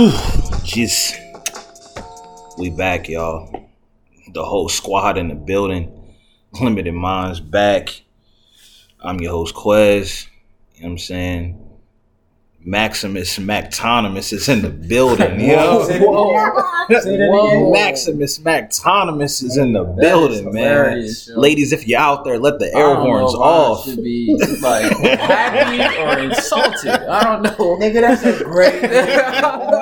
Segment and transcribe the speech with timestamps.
[0.00, 0.08] Whew,
[0.64, 1.12] jeez.
[2.56, 3.68] We back, y'all.
[4.32, 5.92] The whole squad in the building.
[6.58, 8.00] Limited Minds back.
[8.98, 10.26] I'm your host, Quez.
[10.76, 11.70] You know what I'm saying?
[12.62, 15.82] Maximus Mactonimus is in the building, you know?
[15.86, 17.72] Say that again.
[17.72, 21.02] Maximus Mactonimus is in the building, man.
[21.02, 21.40] yo.
[21.40, 23.84] Ladies, if you're out there, let the I air don't know horns I off.
[23.84, 26.90] Should be like happy or insulted.
[26.90, 27.78] I don't know.
[27.78, 28.82] Nigga, that's a great.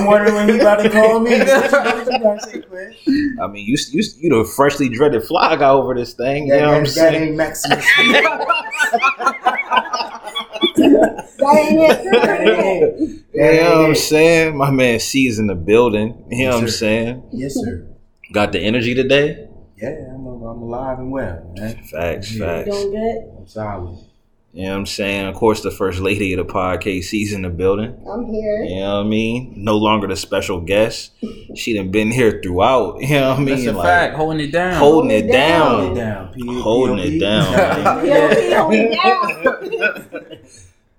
[0.00, 1.38] I'm wondering when he about to call me.
[1.38, 3.38] What you gonna say, Quinn?
[3.40, 6.46] I mean, you you you the freshly dreaded fly guy over this thing.
[6.46, 7.22] You That, know what I'm that, that saying?
[7.28, 7.84] ain't Maximus.
[10.76, 13.24] That ain't it.
[13.34, 14.56] You know what I'm saying?
[14.56, 16.24] My man C's in the building.
[16.30, 16.76] You know what I'm sir.
[16.76, 17.22] saying?
[17.32, 17.86] Yes, sir.
[18.32, 19.48] Got the energy today?
[19.76, 21.82] Yeah, I'm, I'm alive and well, man.
[21.84, 22.64] Facts, Yeah.
[22.64, 22.70] facts.
[22.70, 23.38] Doing good.
[23.38, 23.98] I'm solid.
[24.58, 25.26] You know what I'm saying?
[25.28, 27.96] Of course, the first lady of the podcast, C's in the building.
[28.12, 28.64] I'm here.
[28.64, 29.54] You know what I mean?
[29.56, 31.12] No longer the special guest.
[31.54, 33.00] She done been here throughout.
[33.00, 33.54] You know what I mean?
[33.54, 34.16] That's a Like, fact.
[34.16, 34.74] Holding it down.
[34.74, 35.94] holding it down.
[35.94, 36.34] down.
[36.60, 38.04] Holding it down, man.
[38.04, 39.78] Yo, he hold it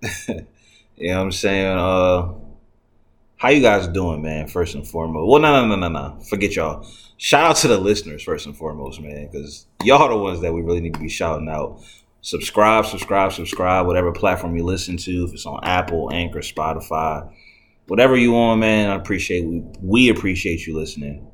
[0.02, 0.46] down.
[0.96, 1.78] You know what I'm saying?
[1.78, 2.34] Uh
[3.38, 4.48] how you guys doing, man?
[4.48, 5.30] First and foremost.
[5.30, 6.20] Well, no, no, no, no, no.
[6.30, 6.86] Forget y'all.
[7.18, 10.54] Shout out to the listeners first and foremost, man, because y'all are the ones that
[10.54, 11.82] we really need to be shouting out.
[12.22, 15.26] Subscribe, subscribe, subscribe, whatever platform you listen to.
[15.26, 17.32] If it's on Apple, Anchor, Spotify,
[17.88, 18.90] whatever you on, man.
[18.90, 21.28] I appreciate we we appreciate you listening.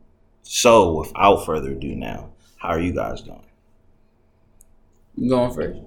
[0.43, 3.41] So, without further ado, now, how are you guys doing?
[5.15, 5.79] You going first?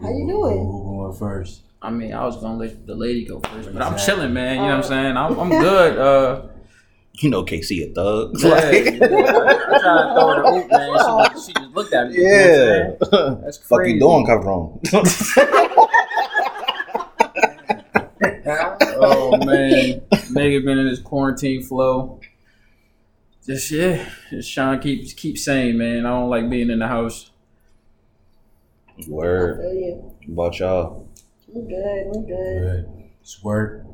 [0.00, 0.58] How you doing?
[0.58, 1.62] Who going first?
[1.80, 4.56] I mean, I was gonna let the lady go first, but I'm chilling, man.
[4.56, 5.16] You know what I'm saying?
[5.16, 5.98] I'm, I'm good.
[5.98, 6.42] Uh,
[7.14, 8.32] You know, KC a thug.
[8.40, 11.34] yeah, I'm trying to throw her hoop, man.
[11.34, 12.16] She, she just looked at me.
[12.16, 13.36] you know what I'm saying?
[13.38, 13.44] yeah.
[13.44, 14.80] That's Fuck you doing, Cabron?
[19.04, 22.20] Oh man, nigga been in this quarantine flow.
[23.44, 26.06] Just yeah, just Sean keeps keep saying, man.
[26.06, 27.30] I don't like being in the house.
[28.88, 29.58] I Word.
[29.60, 30.12] feel you.
[30.32, 31.08] About y'all.
[31.54, 32.06] I'm good.
[32.06, 32.62] I'm good.
[32.62, 33.04] Good.
[33.20, 33.84] It's work.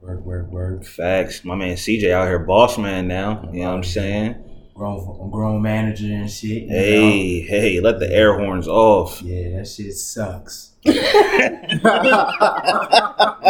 [0.00, 0.84] Work, work, work.
[0.84, 1.44] Facts.
[1.44, 3.46] My man CJ out here, boss man now.
[3.52, 4.42] You know what I'm saying?
[4.74, 6.62] Grown, grown manager and shit.
[6.62, 6.74] you know?
[6.74, 9.20] Hey, hey, let the air horns off.
[9.20, 10.72] Yeah, that shit sucks.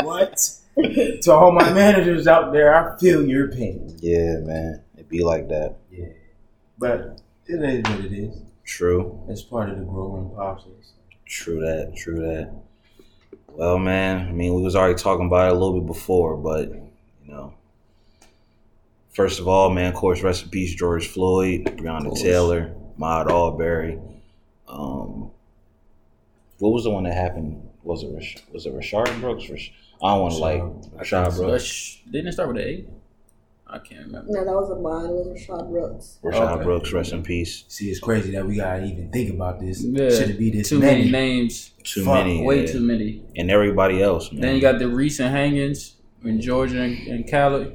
[0.05, 0.51] what?
[1.23, 3.97] to all my managers out there, I feel your pain.
[4.01, 4.83] Yeah, man.
[4.97, 5.77] It be like that.
[5.89, 6.07] Yeah.
[6.79, 8.43] But it is what it is.
[8.65, 9.25] True.
[9.29, 10.95] It's part of the growing process.
[11.27, 11.95] True that.
[11.97, 12.53] True that.
[13.55, 16.69] Well, man, I mean, we was already talking about it a little bit before, but,
[16.71, 16.91] you
[17.27, 17.55] know.
[19.13, 22.17] First of all, man, of course, rest in peace, George Floyd, Breonna.
[22.21, 23.99] Taylor, Maud Arbery.
[24.69, 25.31] Um,
[26.59, 27.69] what was the one that happened?
[27.83, 28.11] Was it
[28.53, 29.49] was it Rayshard Brooks?
[29.49, 29.73] Rash-
[30.03, 30.63] I don't want to like
[31.03, 31.99] Rayshard Brooks.
[32.11, 32.85] Didn't it start with an A?
[33.73, 34.27] I can't remember.
[34.33, 35.05] No, that was a mine.
[35.07, 36.19] It was Rashad Brooks.
[36.25, 36.65] Rashad Okay.
[36.65, 37.65] Brooks, rest in peace.
[37.69, 39.83] See, it's crazy that we gotta even think about this.
[39.85, 40.11] Yeah.
[40.11, 41.71] Should it be this Too many names.
[41.85, 42.73] Too Fuck, many, Way yeah.
[42.73, 43.23] too many.
[43.37, 44.41] and everybody else, man.
[44.41, 45.95] Then you got the recent hangings
[46.25, 47.73] in Georgia and, and Cali.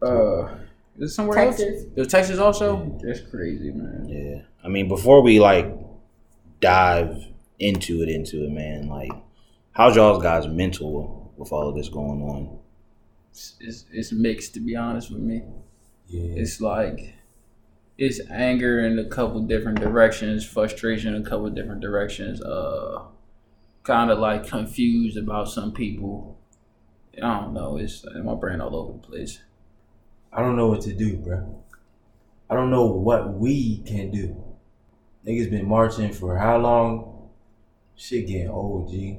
[0.00, 0.44] Uh,
[0.98, 1.82] is it somewhere Texas.
[1.82, 1.84] else?
[1.96, 2.98] There's Texas also.
[3.02, 4.06] That's crazy, man.
[4.08, 4.42] yeah.
[4.64, 5.66] I mean, before we like
[6.60, 7.24] dive
[7.58, 8.88] into it, into it, man.
[8.88, 9.10] Like,
[9.72, 12.57] how's y'all's guys' mental with all of this going on?
[13.30, 15.42] It's, it's, it's mixed to be honest with me.
[16.06, 16.40] Yeah.
[16.40, 17.14] It's like
[17.98, 22.40] it's anger in a couple different directions, frustration in a couple different directions.
[22.40, 23.02] Uh,
[23.82, 26.38] kind of like confused about some people.
[27.16, 27.78] I don't know.
[27.78, 29.40] It's my brain all over the place.
[30.32, 31.64] I don't know what to do, bro.
[32.50, 34.44] I don't know what we can do.
[35.26, 37.30] Niggas been marching for how long?
[37.96, 39.18] Shit getting old, G.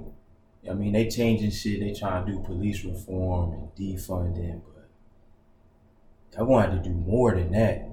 [0.67, 1.79] I mean, they changing shit.
[1.79, 4.89] They trying to do police reform and defunding, but
[6.37, 7.87] y'all gonna do more than that.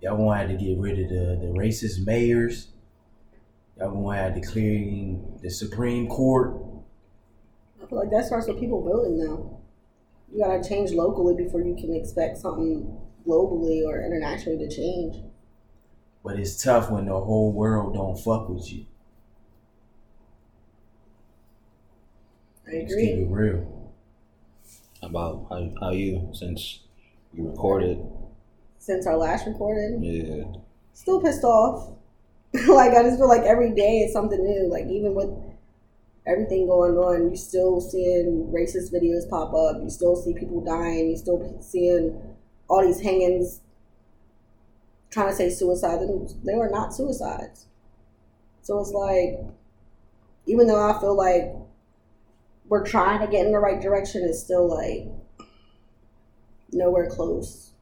[0.00, 2.68] Y'all gonna get rid of the, the racist mayors.
[3.78, 6.60] Y'all have to clear the Supreme Court.
[7.82, 9.60] I feel like that starts with people voting now.
[10.30, 15.24] You gotta change locally before you can expect something globally or internationally to change.
[16.22, 18.86] But it's tough when the whole world don't fuck with you.
[22.68, 23.22] I Let's keep agree.
[23.22, 23.92] it real.
[25.02, 26.80] About how how you since
[27.32, 27.98] you recorded?
[28.78, 30.44] Since our last recording, Yeah,
[30.92, 31.90] still pissed off.
[32.68, 34.68] like I just feel like every day it's something new.
[34.68, 35.30] Like even with
[36.26, 39.82] everything going on, you still seeing racist videos pop up.
[39.82, 41.10] You still see people dying.
[41.10, 42.20] You still seeing
[42.68, 43.60] all these hangings.
[45.10, 47.66] Trying to say suicide, and they were not suicides.
[48.62, 49.40] So it's like,
[50.46, 51.54] even though I feel like
[52.68, 55.08] we're trying to get in the right direction is still like
[56.72, 57.72] nowhere close.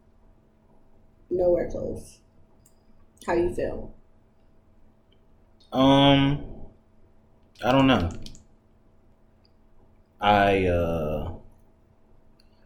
[1.30, 2.18] Nowhere close.
[3.26, 3.92] How you feel?
[5.72, 6.44] Um,
[7.64, 8.08] I don't know.
[10.20, 11.32] I uh,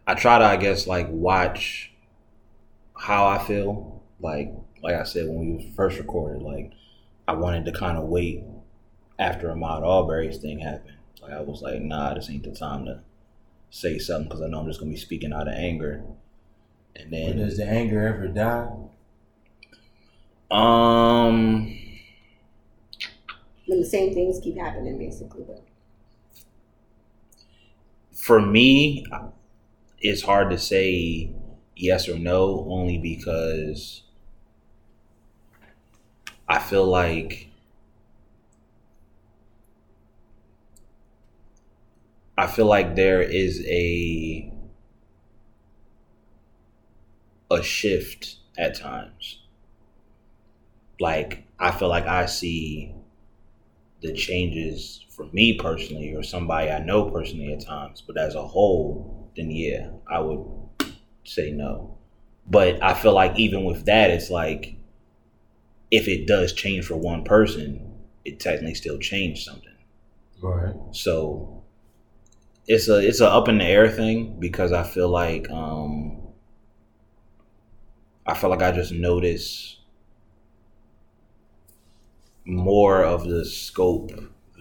[0.05, 1.91] I try to, I guess, like watch
[2.95, 4.03] how I feel.
[4.19, 4.53] Like,
[4.83, 6.71] like I said when we first recorded, like
[7.27, 8.43] I wanted to kind of wait
[9.17, 10.97] after Ahmaud Arbery's thing happened.
[11.31, 13.03] Like I was like, nah, this ain't the time to
[13.71, 16.03] say something because I know I'm just gonna be speaking out of anger.
[16.95, 18.69] And But then, does the anger ever die?
[20.51, 21.73] um,
[23.65, 25.43] When the same things keep happening, basically.
[25.43, 25.63] But
[28.13, 29.05] for me,
[29.99, 31.31] it's hard to say
[31.77, 34.03] yes or no, only because
[36.47, 37.50] I feel like
[42.41, 44.51] I feel like there is a
[47.51, 49.37] a shift at times.
[50.99, 52.95] Like I feel like I see
[54.01, 58.47] the changes for me personally or somebody I know personally at times, but as a
[58.47, 60.43] whole, then yeah, I would
[61.23, 61.95] say no.
[62.47, 64.77] But I feel like even with that, it's like
[65.91, 69.67] if it does change for one person, it technically still changed something.
[70.41, 70.73] Right.
[70.89, 71.60] So
[72.73, 76.17] it's a it's a up in the air thing because I feel like um
[78.25, 79.77] I feel like I just notice
[82.45, 84.11] more of the scope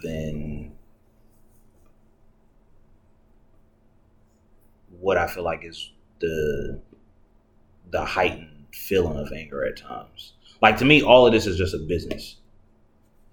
[0.03, 0.73] than
[4.99, 5.91] what I feel like is
[6.21, 6.81] the
[7.91, 10.35] the heightened feeling of anger at times.
[10.63, 12.37] Like to me, all of this is just a business.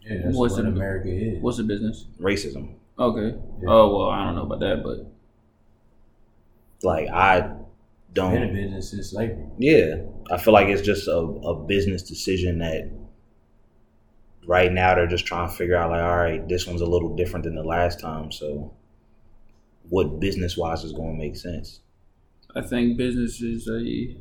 [0.02, 1.42] Yeah, that's What's what it- America is.
[1.42, 2.06] What's the business?
[2.20, 2.76] Racism.
[3.00, 3.38] Okay.
[3.60, 3.70] Yeah.
[3.70, 5.12] Oh well, I don't know about that, but
[6.82, 7.56] Like I
[8.30, 9.46] been a don't business since slavery.
[9.58, 12.92] Yeah, I feel like it's just a, a business decision that
[14.48, 17.16] right now they're just trying to figure out like, all right, this one's a little
[17.16, 18.74] different than the last time, so
[19.90, 21.80] what business wise is going to make sense?
[22.56, 24.16] I think business is a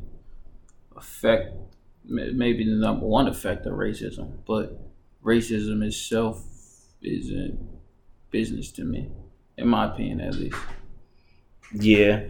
[0.96, 1.56] effect,
[2.04, 4.78] maybe the number one effect of racism, but
[5.24, 6.44] racism itself
[7.02, 7.58] isn't
[8.30, 9.08] business to me,
[9.56, 10.56] in my opinion, at least.
[11.72, 12.22] Yeah,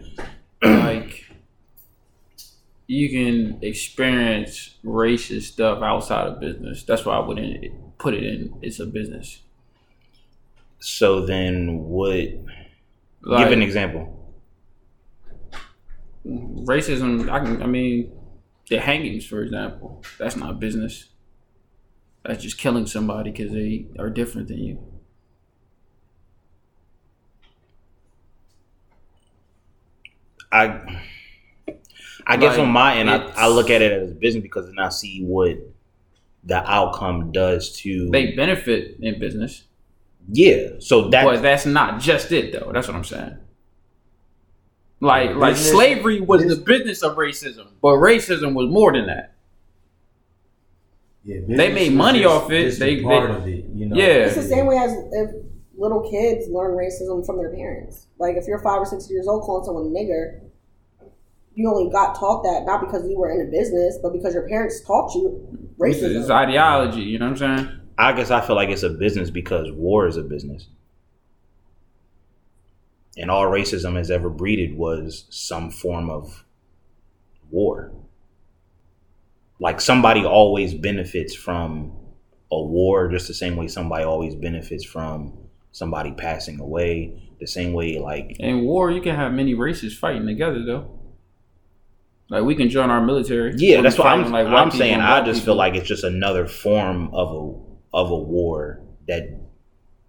[0.63, 1.25] like
[2.87, 6.83] you can experience racist stuff outside of business.
[6.83, 8.57] That's why I wouldn't put it in.
[8.61, 9.41] It's a business.
[10.79, 12.29] so then what?
[13.21, 14.33] Like, give an example.
[16.25, 17.29] racism.
[17.29, 17.61] I can.
[17.61, 18.11] I mean,
[18.69, 20.03] the hangings, for example.
[20.17, 21.09] That's not business.
[22.23, 24.79] That's just killing somebody because they are different than you.
[30.51, 31.01] I
[32.25, 34.89] I guess on my end, I, I look at it as business because then I
[34.89, 35.57] see what
[36.43, 38.09] the outcome does to.
[38.09, 39.63] They benefit in business,
[40.31, 42.71] yeah, so that but that's not just it, though.
[42.73, 43.37] That's what I'm saying.
[44.99, 49.35] Like, like slavery was bus- the business of racism, but racism was more than that.
[51.23, 52.79] Yeah, They made money just- off it.
[52.79, 53.65] They- part they- of it.
[53.75, 53.95] You know.
[53.95, 54.25] Yeah.
[54.25, 55.31] it's the same way as if
[55.77, 58.07] little kids learn racism from their parents.
[58.19, 60.41] Like if you're five or six years old calling someone a nigger,
[61.53, 64.47] you only got taught that not because you were in a business, but because your
[64.47, 65.47] parents taught you
[65.79, 66.19] It's, racism.
[66.21, 67.01] it's ideology.
[67.01, 67.79] You know what I'm saying?
[67.97, 70.67] I guess I feel like it's a business because war is a business.
[73.17, 76.43] And all racism has ever breeded was some form of
[77.49, 77.91] war.
[79.59, 81.91] Like somebody always benefits from
[82.51, 85.33] a war, just the same way somebody always benefits from
[85.71, 87.23] somebody passing away.
[87.39, 90.91] The same way, like, In war, you can have many races fighting together, though.
[92.29, 93.53] Like we can join our military.
[93.57, 94.99] yeah, that's what I'm, like, I'm saying.
[94.99, 99.29] I just feel like it's just another form of a of a war that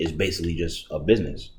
[0.00, 1.50] is basically just a business.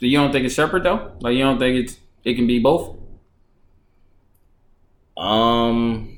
[0.00, 1.12] So you don't think it's separate though?
[1.20, 2.96] Like you don't think it's it can be both?
[5.16, 6.16] Um,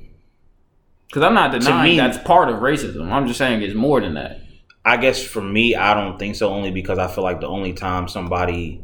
[1.06, 3.10] Because I'm not denying me- that's part of racism.
[3.12, 4.40] I'm just saying it's more than that.
[4.84, 6.50] I guess for me, I don't think so.
[6.50, 8.82] Only because I feel like the only time somebody,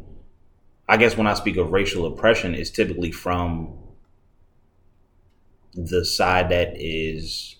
[0.87, 3.77] I guess when I speak of racial oppression, is typically from
[5.73, 7.55] the side that is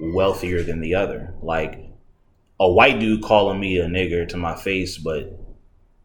[0.00, 1.34] wealthier than the other.
[1.42, 1.80] Like
[2.60, 5.40] a white dude calling me a nigger to my face, but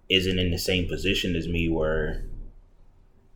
[0.09, 2.25] isn't in the same position as me, where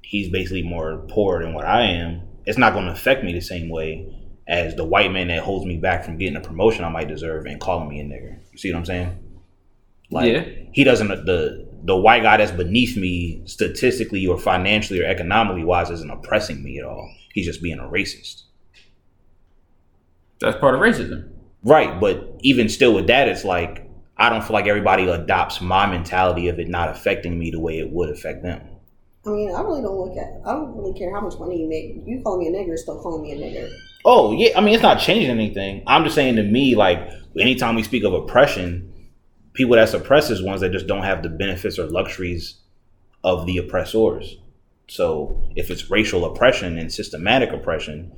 [0.01, 2.21] he's basically more poor than what I am.
[2.45, 5.65] It's not going to affect me the same way as the white man that holds
[5.65, 8.37] me back from getting a promotion I might deserve and calling me a nigger.
[8.51, 9.17] You see what I'm saying?
[10.11, 10.45] Like Yeah.
[10.71, 15.89] he doesn't the the white guy that's beneath me statistically or financially or economically wise
[15.91, 17.11] isn't oppressing me at all.
[17.33, 18.43] He's just being a racist.
[20.39, 21.29] That's part of racism.
[21.63, 23.87] Right, but even still with that, it's like
[24.17, 27.79] I don't feel like everybody adopts my mentality of it not affecting me the way
[27.79, 28.61] it would affect them.
[29.25, 30.41] I mean, I really don't look at.
[30.45, 32.03] I don't really care how much money you make.
[32.05, 33.71] You call me a nigger, still call me a nigger.
[34.05, 35.83] Oh yeah, I mean it's not changing anything.
[35.87, 38.93] I'm just saying to me, like anytime we speak of oppression,
[39.53, 42.59] people that suppress is ones that just don't have the benefits or luxuries
[43.23, 44.37] of the oppressors.
[44.87, 48.11] So if it's racial oppression and systematic oppression,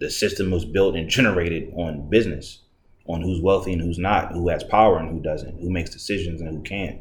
[0.00, 2.62] the system was built and generated on business,
[3.06, 6.40] on who's wealthy and who's not, who has power and who doesn't, who makes decisions
[6.40, 7.00] and who can't.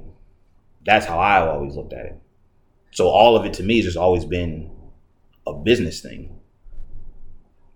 [0.86, 2.22] That's how I always looked at it.
[2.98, 4.72] So all of it to me has just always been
[5.46, 6.36] a business thing.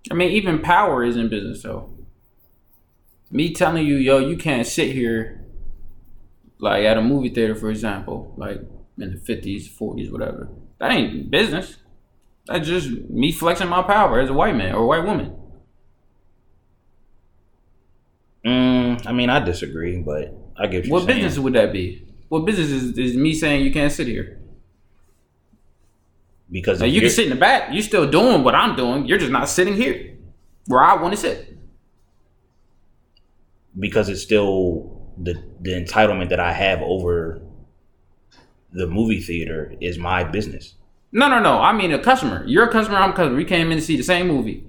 [0.09, 1.93] I mean, even power is in business though.
[3.29, 5.45] Me telling you, yo, you can't sit here
[6.57, 8.61] like at a movie theater, for example, like
[8.97, 10.49] in the fifties, forties, whatever.
[10.79, 11.77] That ain't business.
[12.47, 15.35] That's just me flexing my power as a white man or a white woman.
[18.43, 21.21] Mm, I mean, I disagree, but I get what you're What saying.
[21.21, 22.07] business would that be?
[22.29, 24.39] What business is, is me saying you can't sit here?
[26.51, 27.69] Because Now you can sit in the back.
[27.71, 29.05] You're still doing what I'm doing.
[29.07, 30.17] You're just not sitting here
[30.67, 31.57] where I want to sit.
[33.79, 37.41] because it's still the the entitlement that I have over
[38.73, 40.75] the movie theater is my business.
[41.11, 41.59] No, no, no.
[41.59, 42.43] I mean a customer.
[42.47, 42.97] You're a customer.
[42.97, 43.35] I'm a customer.
[43.37, 44.65] We came in to see the same movie.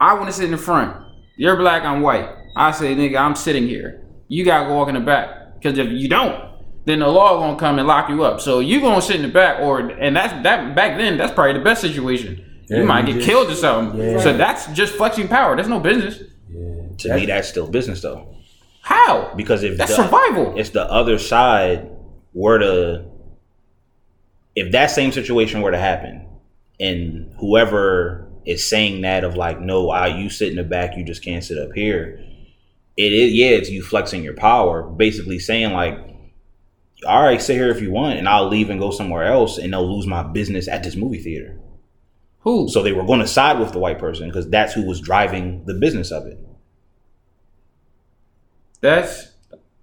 [0.00, 0.96] I want to sit in the front.
[1.36, 1.82] You're black.
[1.84, 2.28] I'm white.
[2.56, 4.02] I say, nigga, I'm sitting here.
[4.28, 5.54] You gotta go walk in the back.
[5.54, 6.51] Because if you don't,
[6.84, 8.40] then the law gonna come and lock you up.
[8.40, 11.16] So you gonna sit in the back, or and that's that back then.
[11.16, 12.44] That's probably the best situation.
[12.68, 14.00] Yeah, you might get just- killed or something.
[14.00, 14.18] Yeah.
[14.20, 15.56] So that's just flexing power.
[15.56, 16.20] That's no business.
[16.50, 16.74] Yeah.
[16.98, 18.34] To me, that's still business though,
[18.82, 19.32] How?
[19.36, 20.54] because if That's the, survival.
[20.58, 21.88] it's the other side
[22.34, 23.04] were to
[24.54, 26.26] if that same situation were to happen
[26.78, 31.04] and whoever is saying that of like no I you sit in the back you
[31.04, 32.20] just can't sit up here
[32.96, 35.98] it is yeah it's you flexing your power basically saying like
[37.06, 39.72] all right sit here if you want and I'll leave and go somewhere else and
[39.72, 41.58] they'll lose my business at this movie theater
[42.40, 42.68] Who?
[42.68, 45.64] so they were going to side with the white person because that's who was driving
[45.64, 46.38] the business of it
[48.80, 49.28] That's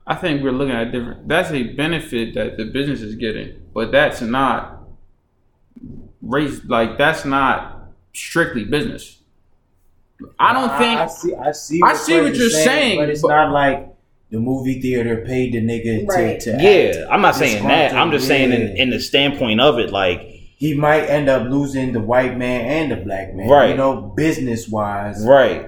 [0.05, 3.91] I think we're looking at different that's a benefit that the business is getting, but
[3.91, 4.87] that's not
[6.21, 9.21] race like that's not strictly business.
[10.37, 11.35] I don't I, I think see.
[11.35, 11.81] I see.
[11.83, 13.87] I see what you're saying, but it's but- not like
[14.31, 16.39] the movie theater paid the nigga Right.
[16.39, 17.11] to, to yeah act.
[17.11, 20.21] I'm not saying that I'm just saying in, in the standpoint of it like
[20.57, 23.49] He might end up losing the white man and the black man.
[23.49, 23.69] Right.
[23.71, 25.67] You know, business wise, right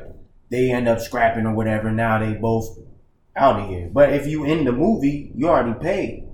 [0.50, 1.91] they end up scrapping or whatever.
[1.91, 2.77] Now they both
[3.38, 3.89] out of here.
[3.91, 6.27] But if you in the movie, you already paid.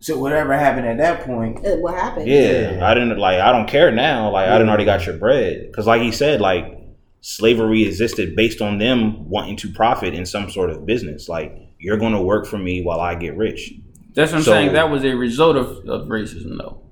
[0.00, 2.26] So whatever happened at that point, Uh, What happened?
[2.26, 2.84] Yeah, Yeah.
[2.84, 3.38] I didn't like.
[3.38, 4.30] I don't care now.
[4.30, 6.76] Like I didn't already got your bread because, like he said, like
[7.24, 11.28] slavery existed based on them wanting to profit in some sort of business.
[11.28, 13.72] Like you're going to work for me while I get rich.
[14.14, 14.72] that's what I'm So- saying.
[14.74, 16.82] That was a result of, of racism though.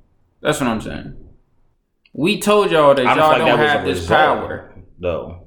[0.40, 1.16] That's what I'm saying.
[2.14, 4.18] We told y'all that I y'all don't like don't that have this result.
[4.18, 4.74] power.
[4.98, 5.46] Though,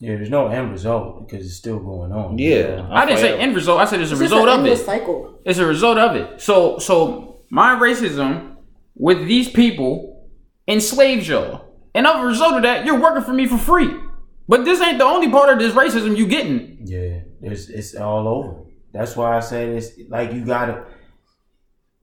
[0.00, 2.38] yeah, there's no end result because it's still going on.
[2.38, 3.80] yeah, I didn't say end result.
[3.80, 4.84] I said it's a It's just result an of endless it.
[4.86, 5.40] cycle.
[5.44, 6.40] It's a result of it.
[6.40, 8.56] So so my racism
[8.96, 10.28] with these people
[10.68, 11.64] enslaves y'all.
[11.94, 13.90] And as a result of that, you're working for me for free.
[14.48, 16.78] But this ain't the only part of this racism you getting.
[16.84, 18.64] Yeah, there's it's all over.
[18.92, 20.84] That's why I said it's like you gotta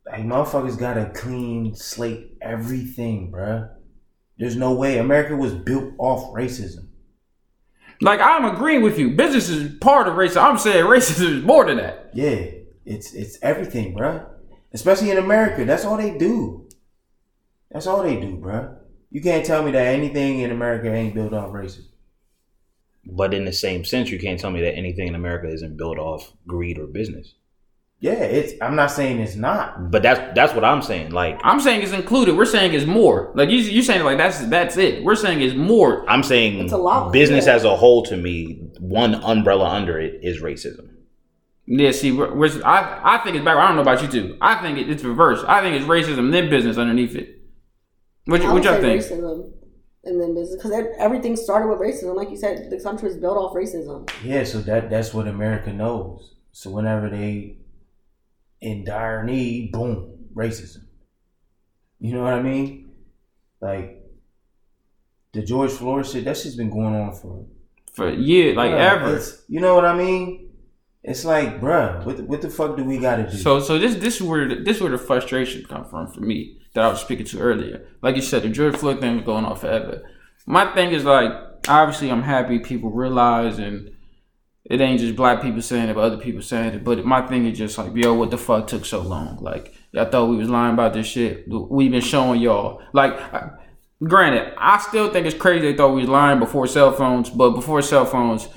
[0.05, 3.71] like motherfuckers gotta clean slate everything, bruh.
[4.37, 6.89] There's no way America was built off racism.
[8.01, 9.11] Like I'm agreeing with you.
[9.15, 10.43] Business is part of racism.
[10.43, 12.11] I'm saying racism is more than that.
[12.13, 12.45] Yeah,
[12.85, 14.23] it's it's everything, bruh.
[14.71, 16.67] Especially in America, that's all they do.
[17.71, 18.77] That's all they do, bruh.
[19.15, 21.85] You can't tell me that anything in America ain't built off racism.
[23.05, 25.97] But in the same sense, you can't tell me that anything in America isn't built
[25.97, 27.33] off greed or business.
[28.01, 28.61] Yeah, it's.
[28.61, 29.89] I'm not saying it's not.
[29.89, 31.11] But that's that's what I'm saying.
[31.11, 32.35] Like I'm saying it's included.
[32.35, 33.31] We're saying it's more.
[33.35, 35.01] Like you you saying like that's that's it.
[35.05, 36.03] We're saying it's more.
[36.09, 37.53] I'm saying, It's a lot, business yeah.
[37.53, 40.89] as a whole to me, one umbrella under it is racism.
[41.67, 43.55] Yeah, see, we're, we're, I I think it's back.
[43.55, 44.37] I don't know about you two.
[44.41, 45.41] I think it, it's reverse.
[45.47, 47.34] I think it's racism then business underneath it.
[48.25, 49.01] What y- I what would y'all say think?
[49.01, 49.51] racism
[50.03, 52.15] and then business because everything started with racism.
[52.15, 54.09] Like you said, the country is built off racism.
[54.23, 56.35] Yeah, so that that's what America knows.
[56.51, 57.57] So whenever they
[58.61, 60.85] in dire need, boom, racism.
[61.99, 62.91] You know what I mean?
[63.61, 64.01] Like
[65.33, 67.45] the George Floyd shit, that shit's been going on for
[67.93, 69.09] For years, like Yeah, ever.
[69.15, 70.49] it's- You know what I mean?
[71.03, 73.37] It's like, bruh, what the, what the fuck do we gotta do?
[73.37, 76.21] So so this this is where the, this is where the frustration come from for
[76.21, 77.87] me that I was speaking to earlier.
[78.01, 80.03] Like you said, the George Floyd thing was going on forever.
[80.45, 81.31] My thing is like
[81.67, 83.91] obviously I'm happy people realize and
[84.65, 86.83] it ain't just black people saying it, but other people saying it.
[86.83, 89.37] But my thing is just like, yo, what the fuck took so long?
[89.37, 91.47] Like y'all thought we was lying about this shit.
[91.47, 92.81] We've been showing y'all.
[92.93, 93.51] Like, I-
[94.03, 97.51] granted, I still think it's crazy they thought we was lying before cell phones, but
[97.51, 98.49] before cell phones,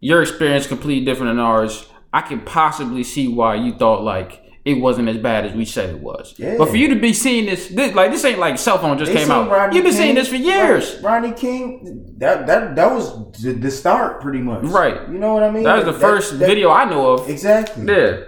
[0.00, 1.86] your experience completely different than ours.
[2.12, 5.88] I can possibly see why you thought like it wasn't as bad as we said
[5.90, 6.34] it was.
[6.36, 6.56] Yeah.
[6.58, 9.10] But for you to be seeing this, this like this ain't like cell phone just
[9.12, 9.50] They came out.
[9.50, 10.94] Rodney You've been King- seeing this for years.
[11.02, 14.64] Ron- Rodney King, that that that was the, the start, pretty much.
[14.64, 15.08] Right.
[15.08, 15.64] You know what I mean?
[15.64, 17.28] That was the first that- video I know of.
[17.30, 17.86] Exactly.
[17.86, 18.20] Yeah.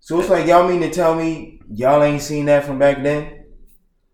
[0.00, 3.44] So it's like y'all mean to tell me y'all ain't seen that from back then,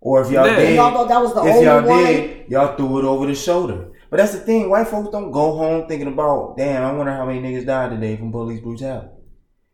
[0.01, 0.57] or if y'all Yeah.
[0.57, 2.05] did, Y'all thought that was the if only y'all one.
[2.05, 3.91] did, y'all threw it over the shoulder.
[4.11, 4.71] But that's the thing.
[4.71, 8.17] White folks don't go home thinking about, damn, I wonder how many niggas died today
[8.17, 9.09] from police brutality.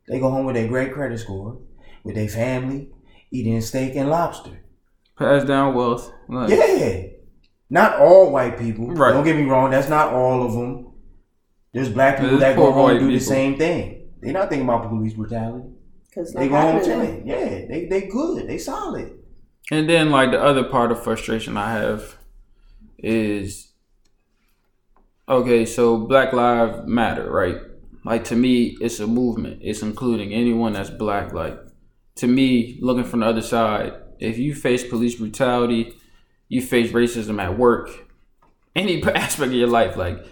[0.09, 1.59] They go home with their great credit score,
[2.05, 2.91] with their family,
[3.31, 4.63] eating steak and lobster.
[5.19, 6.11] Pass down wealth.
[6.29, 7.03] Like, Yeah.
[7.69, 8.89] Not all white people.
[8.89, 9.13] Right.
[9.13, 9.71] Don't get me wrong.
[9.71, 10.93] That's not all of them.
[11.73, 14.09] There's black people There's that go home and do the same thing.
[14.21, 15.69] They're not thinking about police brutality.
[16.09, 17.27] Because They go home chilling.
[17.27, 18.49] Yeah, they they good.
[18.49, 19.13] They solid.
[19.71, 22.17] And then like the other part of frustration I have
[22.99, 23.73] is
[25.29, 27.57] okay, so Black Lives Matter, right?
[28.05, 29.61] Like to me, it's a movement.
[29.63, 31.33] It's including anyone that's black.
[31.33, 31.57] Like
[32.21, 35.95] to me, looking from the other side, if you face police brutality,
[36.49, 37.91] you face racism at work,
[38.77, 40.25] any aspect of your life, like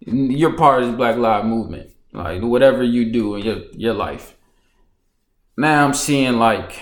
[0.00, 1.90] you're part of this Black Lives movement.
[2.12, 4.36] Like whatever you do in your your life.
[5.56, 6.80] Now I'm seeing like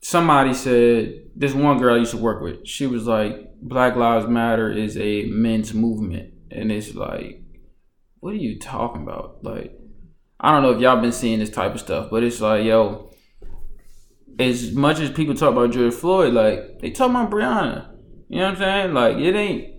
[0.00, 2.66] somebody said this one girl I used to work with.
[2.66, 7.40] She was like, "Black Lives Matter is a men's movement," and it's like,
[8.18, 9.44] what are you talking about?
[9.44, 9.79] Like,
[10.40, 13.10] I don't know if y'all been seeing this type of stuff, but it's like, yo,
[14.38, 17.86] as much as people talk about George Floyd, like they talk about Breonna.
[18.28, 18.94] You know what I'm saying?
[18.94, 19.74] Like it ain't.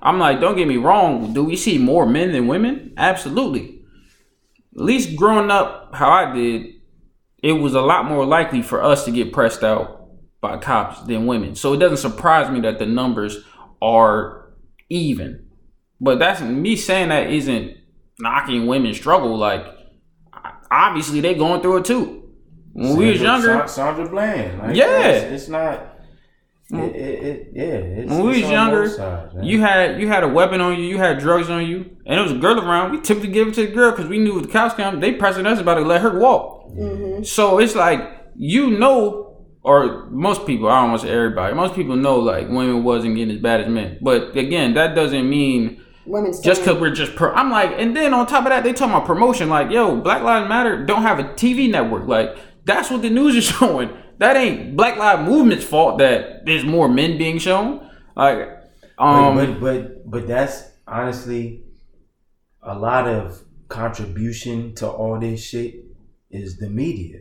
[0.00, 1.32] I'm like, don't get me wrong.
[1.32, 2.92] Do we see more men than women?
[2.96, 3.82] Absolutely.
[4.76, 6.74] At least growing up, how I did,
[7.42, 10.08] it was a lot more likely for us to get pressed out
[10.40, 11.54] by cops than women.
[11.54, 13.38] So it doesn't surprise me that the numbers
[13.80, 14.52] are
[14.90, 15.46] even.
[16.00, 17.78] But that's me saying that isn't
[18.18, 19.36] knocking women's struggle.
[19.38, 19.66] Like
[20.74, 22.22] obviously they going through it too.
[22.72, 24.58] When we was younger, Sa- Sandra Bland.
[24.58, 25.06] Like, Yeah.
[25.08, 25.90] it's, it's not.
[26.70, 30.08] It, it, it, yeah, it's, when we it's was younger, both sides, you had you
[30.08, 32.58] had a weapon on you, you had drugs on you, and it was a girl
[32.58, 32.90] around.
[32.90, 35.12] We typically give it to the girl because we knew if the cops come, they
[35.12, 36.70] pressing us about to let her walk.
[36.70, 37.22] Mm-hmm.
[37.22, 38.00] So it's like
[38.34, 42.48] you know, or most people, I don't want to say everybody, most people know like
[42.48, 43.98] women wasn't getting as bad as men.
[44.00, 47.32] But again, that doesn't mean Women's just because we're just pro.
[47.32, 49.48] I'm like, and then on top of that, they talking about promotion.
[49.48, 52.06] Like, yo, Black Lives Matter don't have a TV network.
[52.06, 53.90] Like, that's what the news is showing.
[54.18, 57.88] That ain't Black Lives Movement's fault that there's more men being shown.
[58.14, 58.48] Like,
[58.98, 61.64] um, but, but but but that's honestly
[62.62, 65.74] a lot of contribution to all this shit
[66.30, 67.20] is the media.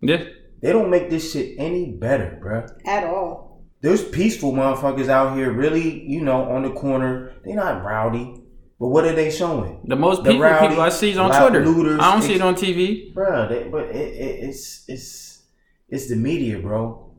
[0.00, 0.24] yeah,
[0.60, 2.68] They don't make this shit any better, bruh.
[2.86, 3.51] at all.
[3.82, 7.32] There's peaceful motherfuckers out here, really, you know, on the corner.
[7.44, 8.42] They're not rowdy,
[8.78, 11.30] but what are they showing, the most The people rowdy, people I see is on
[11.30, 11.64] Twitter.
[11.66, 13.12] looters, I don't see it on TV.
[13.12, 13.48] bruh?
[13.48, 15.42] They, but it, it, it's it's
[15.88, 17.12] it's the media, bro.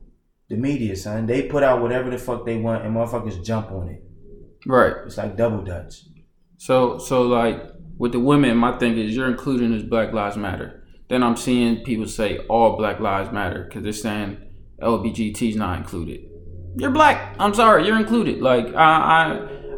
[0.49, 1.25] The media, son.
[1.25, 4.03] They put out whatever the fuck they want, and motherfuckers jump on it.
[4.65, 4.93] Right.
[5.05, 6.03] It's like double dutch.
[6.57, 7.61] So so like
[7.97, 10.85] with the women, my thing is you're including as Black Lives Matter.
[11.09, 14.37] Then I'm seeing people say all Black Lives Matter because they're saying
[14.81, 16.21] LBGT's not included.
[16.75, 17.35] You're black.
[17.39, 18.41] I'm sorry, you're included.
[18.41, 18.89] Like I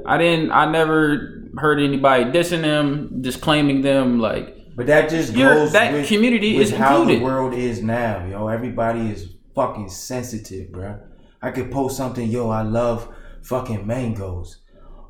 [0.05, 4.19] I I didn't I never heard anybody dissing them, disclaiming them.
[4.19, 7.19] Like But that just goes that with, community with is how included.
[7.19, 8.47] the world is now, yo.
[8.47, 10.99] Everybody is fucking sensitive, bruh.
[11.41, 12.49] I could post something, yo.
[12.49, 14.61] I love fucking mangoes.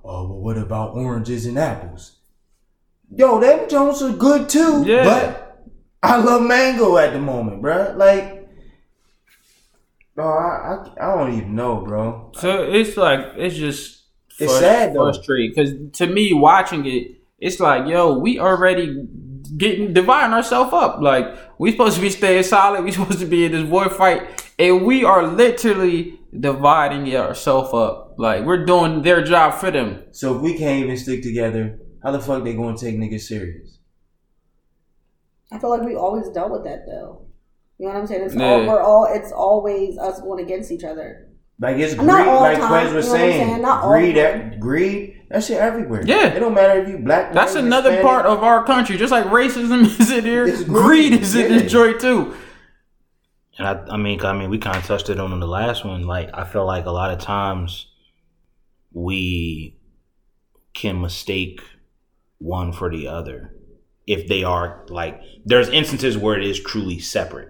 [0.03, 2.17] Oh, well, what about oranges and apples?
[3.15, 4.83] Yo, them Jones are good too.
[4.85, 5.03] Yeah.
[5.03, 5.65] But
[6.03, 7.95] I love mango at the moment, bruh.
[7.97, 8.34] Like,
[10.15, 12.31] bro, I, I I don't even know, bro.
[12.35, 14.03] so it's like it's just
[14.39, 15.11] It's sad, though.
[15.11, 19.07] frustrating because to me watching it, it's like yo, we already
[19.57, 21.01] getting dividing ourselves up.
[21.01, 22.83] Like we supposed to be staying solid.
[22.83, 28.15] We supposed to be in this void fight, and we are literally dividing ourselves up.
[28.17, 30.03] Like we're doing their job for them.
[30.11, 33.79] So if we can't even stick together, how the fuck they gonna take niggas serious?
[35.51, 37.27] I feel like we always dealt with that though.
[37.77, 38.23] You know what I'm saying?
[38.25, 38.45] It's Yeah.
[38.51, 41.27] all we're all it's always us going against each other.
[41.59, 43.47] Like it's greed, Not all like time, Quez was you know what I'm saying.
[43.49, 43.61] saying?
[43.61, 44.49] Not all greed, time.
[44.49, 46.03] that greed, that shit everywhere.
[46.05, 46.27] Yeah.
[46.33, 47.33] it don't matter if you black.
[47.33, 48.11] That's white, another Hispanic.
[48.11, 48.97] part of our country.
[48.97, 51.59] Just like racism is in here, It's greed greed, is in yeah.
[51.59, 52.33] this joint too.
[53.57, 55.85] And I, I mean, I mean, we kind of touched it on in the last
[55.85, 56.03] one.
[56.03, 57.87] Like, I feel like a lot of times
[58.91, 59.77] we
[60.73, 61.61] can mistake
[62.37, 63.53] one for the other
[64.07, 65.21] if they are like.
[65.45, 67.49] There's instances where it is truly separate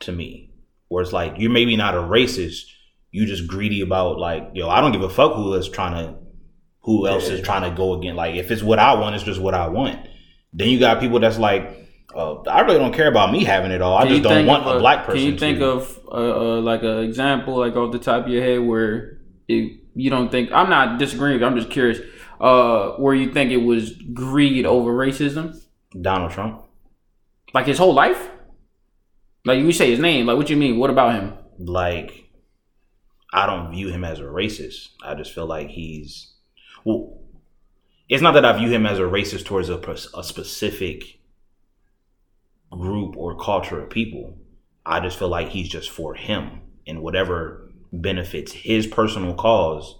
[0.00, 0.50] to me,
[0.88, 2.64] where it's like you're maybe not a racist,
[3.10, 6.14] you just greedy about like, yo, I don't give a fuck who is trying to,
[6.80, 8.16] who else is trying to go again.
[8.16, 10.06] Like, if it's what I want, it's just what I want.
[10.52, 11.76] Then you got people that's like.
[12.12, 13.96] Uh, I really don't care about me having it all.
[13.96, 15.20] I just don't want of a black person.
[15.20, 15.66] Can you think to.
[15.66, 19.78] of uh, uh, like an example, like off the top of your head, where it,
[19.94, 20.50] you don't think?
[20.50, 21.40] I'm not disagreeing.
[21.44, 22.00] I'm just curious.
[22.40, 25.56] Uh, where you think it was greed over racism,
[26.00, 26.64] Donald Trump.
[27.54, 28.28] like his whole life?
[29.44, 30.26] Like you say his name.
[30.26, 30.78] Like what you mean?
[30.78, 31.34] What about him?
[31.58, 32.30] Like,
[33.32, 34.88] I don't view him as a racist.
[35.02, 36.32] I just feel like he's
[36.84, 37.18] well.
[38.08, 39.78] It's not that I view him as a racist towards a,
[40.14, 41.20] a specific
[42.70, 44.36] group or culture of people.
[44.84, 49.96] I just feel like he's just for him and whatever benefits his personal cause,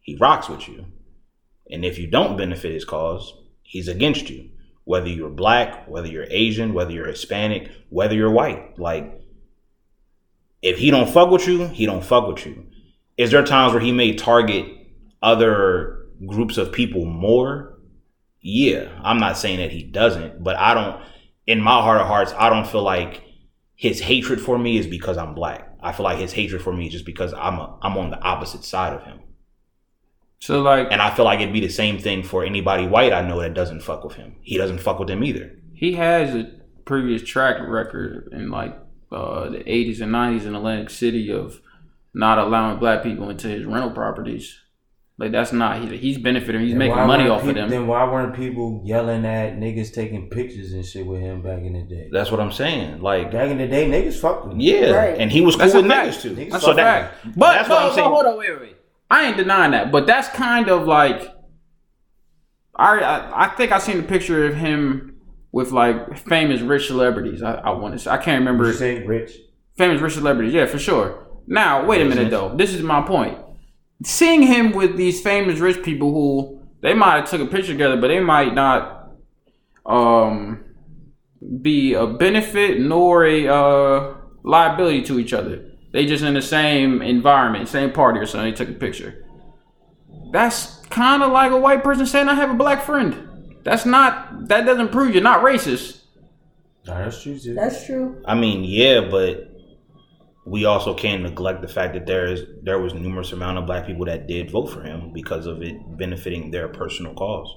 [0.00, 0.86] he rocks with you.
[1.70, 4.50] And if you don't benefit his cause, he's against you.
[4.86, 8.78] Whether you're black, whether you're Asian, whether you're Hispanic, whether you're white.
[8.78, 9.20] Like,
[10.62, 12.66] if he don't fuck with you, he don't fuck with you.
[13.16, 14.66] Is there times where he may target
[15.22, 17.78] other groups of people more?
[18.40, 21.02] Yeah, I'm not saying that he doesn't, but I don't.
[21.48, 23.22] In my heart of hearts, I don't feel like
[23.74, 25.68] his hatred for me is because I'm black.
[25.82, 28.20] I feel like his hatred for me is just because I'm a, I'm on the
[28.20, 29.20] opposite side of him,
[30.46, 33.22] So like and I feel like it'd be the same thing for anybody white I
[33.26, 34.36] know that doesn't fuck with him.
[34.42, 35.50] He doesn't fuck with them either.
[35.74, 36.44] he has a
[36.84, 38.72] previous track record in like
[39.10, 41.60] uh, the 80s and 90s in Atlantic City of
[42.14, 44.56] not allowing black people into his rental properties.
[45.18, 46.60] Like that's not he, he's benefiting.
[46.60, 47.68] He's Then making money weren't off of them.
[47.68, 51.72] Then why weren't people yelling at niggas taking pictures and shit with him back in
[51.72, 52.08] the day?
[52.12, 53.00] That's what I'm saying.
[53.00, 54.60] Like, Back in the day, niggas fucked with him.
[54.60, 55.18] yeah, Right.
[55.18, 56.36] and he was cool That's with niggas too.
[56.36, 57.36] Niggas That's so a that, fact.
[57.36, 58.08] But, that's but, what I'm but saying.
[58.10, 58.76] hold on, wait, wait, wait.
[59.10, 61.32] I ain't denying that, but that's kind of like
[62.74, 65.16] I I, I think I seen a picture of him
[65.52, 67.42] with like famous rich celebrities.
[67.42, 69.32] I, I want to say I can't remember you say rich?
[69.76, 70.52] famous rich celebrities.
[70.52, 71.26] Yeah, for sure.
[71.46, 72.54] Now wait a minute though.
[72.56, 73.38] This is my point.
[74.04, 77.96] Seeing him with these famous rich people who they might have took a picture together,
[77.96, 79.12] but they might not
[79.86, 80.64] um
[81.62, 85.64] be a benefit nor a uh, liability to each other.
[85.96, 88.50] They just in the same environment, same party or something.
[88.50, 89.24] They took a picture.
[90.30, 93.56] That's kind of like a white person saying I have a black friend.
[93.62, 94.48] That's not.
[94.48, 96.02] That doesn't prove you're not racist.
[96.86, 97.54] Nah, that's true too.
[97.54, 98.22] That's true.
[98.26, 99.50] I mean, yeah, but
[100.44, 103.86] we also can't neglect the fact that there is there was numerous amount of black
[103.86, 107.48] people that did vote for him because of it benefiting their personal cause.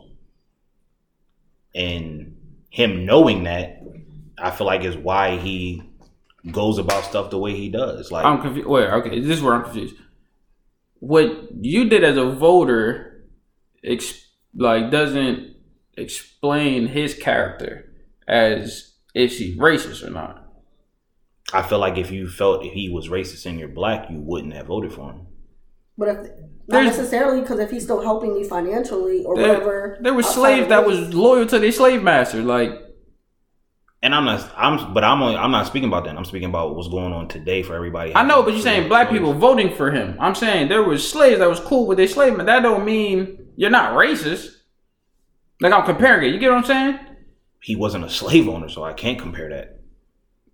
[1.75, 2.38] And
[2.69, 3.82] him knowing that,
[4.38, 5.88] I feel like is why he
[6.52, 8.12] goes about stuff the way he does.
[8.12, 8.67] Like I'm confused.
[8.67, 9.95] Wait, okay, this is where I'm confused.
[10.99, 13.25] What you did as a voter,
[13.84, 15.56] ex- like, doesn't
[15.97, 17.91] explain his character
[18.28, 20.45] as is he racist or not.
[21.52, 24.67] I feel like if you felt he was racist and you're black, you wouldn't have
[24.67, 25.21] voted for him.
[25.97, 26.28] But if not
[26.67, 30.39] There's- necessarily because if he's still helping you financially or There, whatever, there was outside
[30.39, 32.41] slaves that was loyal to their slave master.
[32.43, 32.71] Like,
[34.02, 36.16] And I'm not, I'm, but I'm, only, I'm not speaking about that.
[36.16, 38.16] I'm speaking about what's going on today for everybody.
[38.16, 40.16] I know, but you're saying black people voting for him.
[40.22, 43.50] I'm saying there was slaves that was cool with their slave, but that don't mean
[43.58, 44.56] you're not racist.
[45.60, 46.34] Like I'm comparing it.
[46.34, 47.00] You get what I'm saying?
[47.62, 49.80] he wasn't a slave owner, so I can't compare that.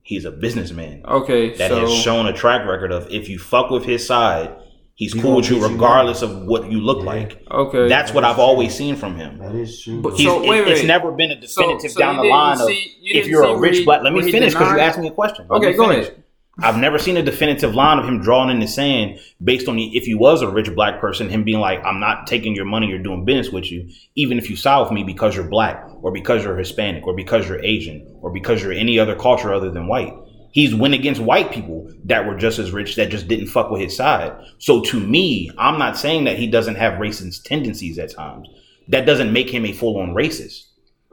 [0.01, 3.71] He's a businessman Okay, that so has shown a track record of if you fuck
[3.71, 4.55] with his side,
[4.95, 7.03] he's He cool with you get you regardless of what you look Yeah.
[7.05, 7.41] like.
[7.51, 9.37] okay, That's what I've always seen from him.
[9.39, 10.01] That is true.
[10.01, 12.61] But- He's, So, it- wait, it's never been a definitive so down the didn't line
[12.61, 14.01] of see- you if you're a rich he- black.
[14.03, 15.45] Let me finish because you asked me a question.
[15.49, 16.07] Let Okay, go finish.
[16.07, 16.21] ahead.
[16.63, 19.87] I've never seen a definitive line of him drawn in the sand based on the,
[19.97, 22.89] if you was a rich black person, him being like, I'm not taking your money
[22.93, 26.13] or doing business with you, even if you side with me because you're black or
[26.13, 29.87] because you're Hispanic or because you're Asian or because you're any other culture other than
[29.87, 30.13] white.
[30.55, 33.81] He's went against white people that were just as rich that just didn't fuck with
[33.81, 34.31] his side.
[34.57, 38.47] So to me, I'm not saying that he doesn't have racist tendencies at times.
[38.87, 40.67] That doesn't make him a full on racist.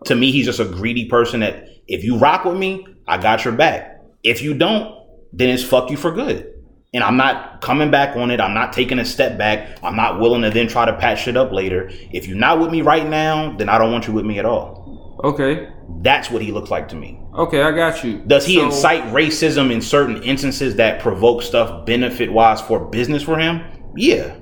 [0.05, 3.45] To me, he's just a greedy person that if you rock with me, I got
[3.45, 4.01] your back.
[4.23, 4.97] If you don't,
[5.33, 6.55] then it's fuck you for good.
[6.95, 8.41] And I'm not coming back on it.
[8.41, 9.77] I'm not taking a step back.
[9.83, 11.91] I'm not willing to then try to patch it up later.
[12.13, 14.45] If you're not with me right now, then I don't want you with me at
[14.45, 14.83] all.
[15.23, 15.69] Okay.
[16.01, 17.21] That's what he looks like to me.
[17.35, 18.19] Okay, I got you.
[18.27, 23.23] Does he So- incite racism in certain instances that provoke stuff benefit wise for business
[23.23, 23.61] for him?
[23.97, 24.33] Yeah.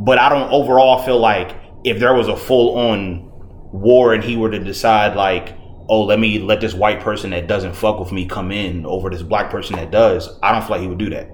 [0.00, 1.54] But I don't overall feel like
[1.84, 3.30] if there was a full on
[3.72, 5.54] war and he were to decide like,
[5.88, 9.08] oh, let me let this white person that doesn't fuck with me come in over
[9.10, 11.30] this black person that does, I don't feel like he would do that.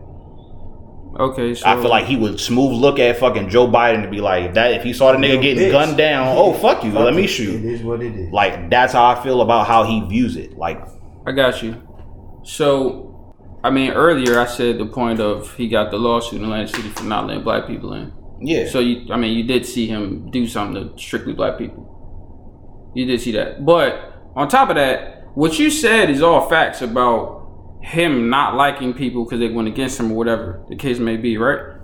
[1.18, 4.20] Okay, so I feel like he would smooth look at fucking Joe Biden to be
[4.20, 5.70] like, that if he saw the nigga getting bitch.
[5.70, 7.64] gunned down, oh fuck you, let me shoot.
[7.64, 8.33] is what it is.
[8.33, 10.57] Like that's how I feel about how he views it.
[10.57, 10.83] Like
[11.27, 11.81] I got you.
[12.42, 16.74] So, I mean, earlier I said the point of he got the lawsuit in Atlantic
[16.74, 18.12] City for not letting black people in.
[18.40, 18.68] yeah.
[18.68, 22.92] So you, I mean, you did see him do something to strictly black people.
[22.94, 26.83] You did see that, but on top of that, what you said is all facts
[26.83, 27.44] about
[27.85, 31.37] him not liking people because they went against him or whatever the case may be,
[31.37, 31.77] right?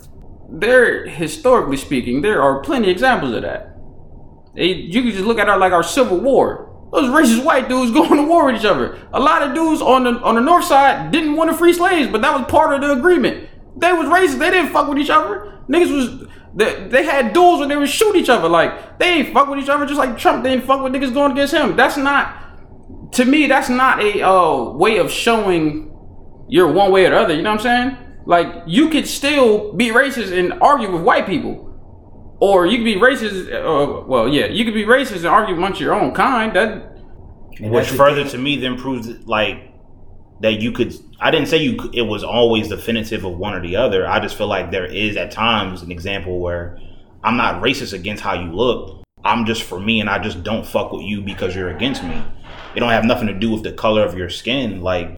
[0.49, 3.77] There, historically speaking, there are plenty of examples of that.
[4.57, 6.67] They- you can just look at our like our Civil War.
[6.93, 8.99] Those racist white dudes going to war with each other.
[9.13, 12.11] A lot of dudes on the on the north side didn't want to free slaves,
[12.11, 13.49] but that was part of the agreement.
[13.77, 14.39] They was racist.
[14.39, 15.61] They didn't fuck with each other.
[15.69, 18.49] Niggas was they, they had duels when they would shoot each other.
[18.49, 21.33] Like they ain't fuck with each other, just like Trump didn't fuck with niggas going
[21.33, 21.77] against him.
[21.77, 23.47] That's not to me.
[23.47, 25.90] That's not a uh, way of showing
[26.51, 27.35] you're one way or the other.
[27.35, 27.97] You know what I'm saying?
[28.27, 31.67] Like you could still be racist and argue with white people.
[32.41, 33.53] Or you could be racist.
[33.53, 36.55] Uh, well, yeah, you could be racist and argue amongst your own kind.
[36.55, 36.97] That
[37.59, 39.71] And which that's further to me then proves that, like
[40.41, 43.77] that you could i didn't say you it was always definitive of one or the
[43.77, 46.79] other i just feel like there is at times an example where
[47.23, 50.67] i'm not racist against how you look i'm just for me and i just don't
[50.67, 52.23] fuck with you because you're against me
[52.75, 55.15] it don't have nothing to do with the color of your skin like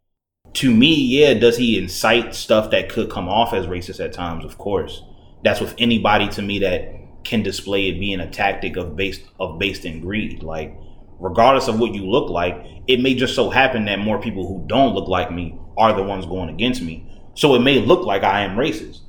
[0.54, 4.44] to me yeah does he incite stuff that could come off as racist at times
[4.44, 5.02] of course
[5.42, 9.58] that's with anybody to me that can display it being a tactic of based of
[9.58, 10.76] based in greed like
[11.22, 14.64] regardless of what you look like, it may just so happen that more people who
[14.66, 17.08] don't look like me are the ones going against me.
[17.34, 19.00] So it may look like I am racist.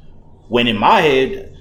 [0.47, 1.58] When in my head,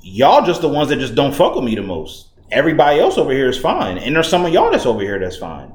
[0.00, 2.28] y'all just the ones that just don't fuck with me the most.
[2.50, 3.98] Everybody else over here is fine.
[3.98, 5.72] And there's some of y'all that's over here that's fine.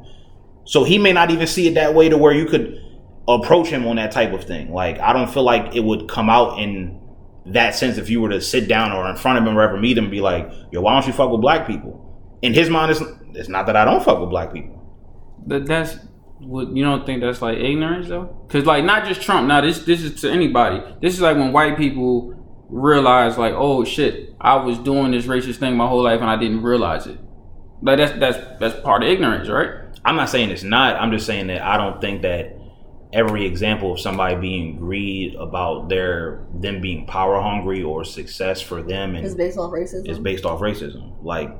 [0.64, 2.82] So he may not even see it that way to where you could
[3.28, 4.72] approach him on that type of thing.
[4.72, 7.00] Like I don't feel like it would come out in
[7.46, 9.78] that sense if you were to sit down or in front of him or ever
[9.78, 12.00] meet him and be like, yo, why don't you fuck with black people?
[12.42, 13.02] In his mind, it's,
[13.34, 14.82] it's not that I don't fuck with black people.
[15.48, 15.98] that that's
[16.40, 18.46] what you don't think that's like ignorance though?
[18.48, 19.48] Because like not just Trump.
[19.48, 20.84] Now this this is to anybody.
[21.02, 22.34] This is like when white people
[22.70, 26.36] realize like, oh shit, I was doing this racist thing my whole life and I
[26.38, 27.18] didn't realize it.
[27.82, 29.70] Like that's that's that's part of ignorance, right?
[30.04, 30.98] I'm not saying it's not.
[30.98, 32.58] I'm just saying that I don't think that
[33.14, 38.82] every example of somebody being greed about their them being power hungry or success for
[38.82, 40.10] them and It's based off racism.
[40.10, 41.24] is based off racism.
[41.24, 41.56] Like,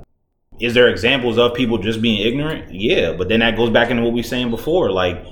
[0.60, 2.74] is there examples of people just being ignorant?
[2.74, 4.92] Yeah, but then that goes back into what we were saying before.
[4.92, 5.24] Like,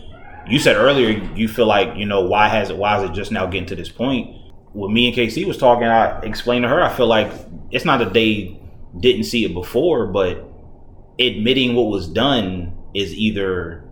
[0.47, 2.77] you said earlier, you feel like you know why has it?
[2.77, 4.35] Why is it just now getting to this point?
[4.73, 6.81] When me and KC was talking, I explained to her.
[6.81, 7.31] I feel like
[7.71, 8.59] it's not that they
[8.99, 10.45] didn't see it before, but
[11.19, 13.83] admitting what was done is either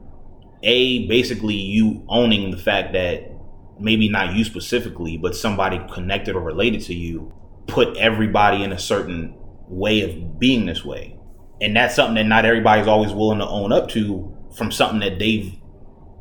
[0.63, 3.31] a basically you owning the fact that
[3.79, 7.33] maybe not you specifically, but somebody connected or related to you
[7.67, 9.35] put everybody in a certain
[9.67, 11.17] way of being this way.
[11.61, 15.19] And that's something that not everybody's always willing to own up to from something that
[15.19, 15.53] they've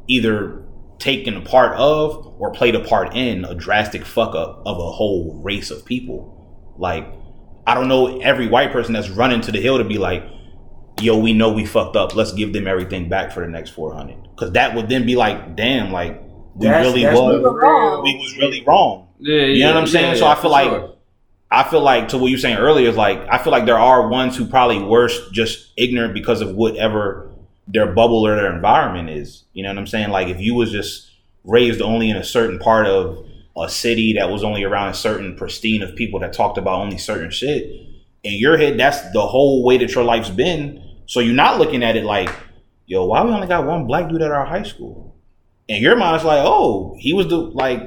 [0.07, 0.64] either
[0.98, 4.90] taken a part of or played a part in a drastic fuck up of a
[4.90, 6.74] whole race of people.
[6.77, 7.07] Like,
[7.66, 10.24] I don't know every white person that's running to the hill to be like,
[11.00, 12.14] yo, we know we fucked up.
[12.14, 14.16] Let's give them everything back for the next 400.
[14.34, 16.22] Because that would then be like, damn, like,
[16.54, 19.08] we That's- really that's was, the real- we was really wrong.
[19.20, 20.16] Yeah, You know what I'm saying?
[20.16, 20.94] So I feel like- sure.
[21.50, 23.78] I feel like to what you were saying earlier is like I feel like there
[23.78, 27.30] are ones who probably were just ignorant because of whatever
[27.66, 29.44] their bubble or their environment is.
[29.54, 30.11] You know what I'm saying?
[30.11, 31.11] Like if you was just
[31.44, 33.24] raised only in a certain part of
[33.56, 36.98] a city that was only around a certain pristine of people that talked about only
[36.98, 37.64] certain shit,
[38.24, 40.82] in your head that's the whole way that your life's been.
[41.08, 42.30] So you're not looking at it like,
[42.86, 45.16] yo, why we only got one black dude at our high school?
[45.66, 47.80] In your mind, it's like, oh, he was the like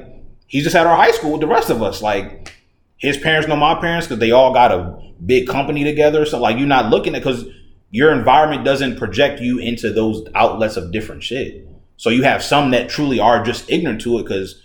[0.48, 2.02] he just had our high school with the rest of us.
[2.02, 2.52] Like
[2.96, 6.26] his parents know my parents because they all got a big company together.
[6.26, 7.44] So like you're not looking at because
[7.90, 11.68] your environment doesn't project you into those outlets of different shit.
[11.96, 14.60] So you have some that truly are just ignorant to it because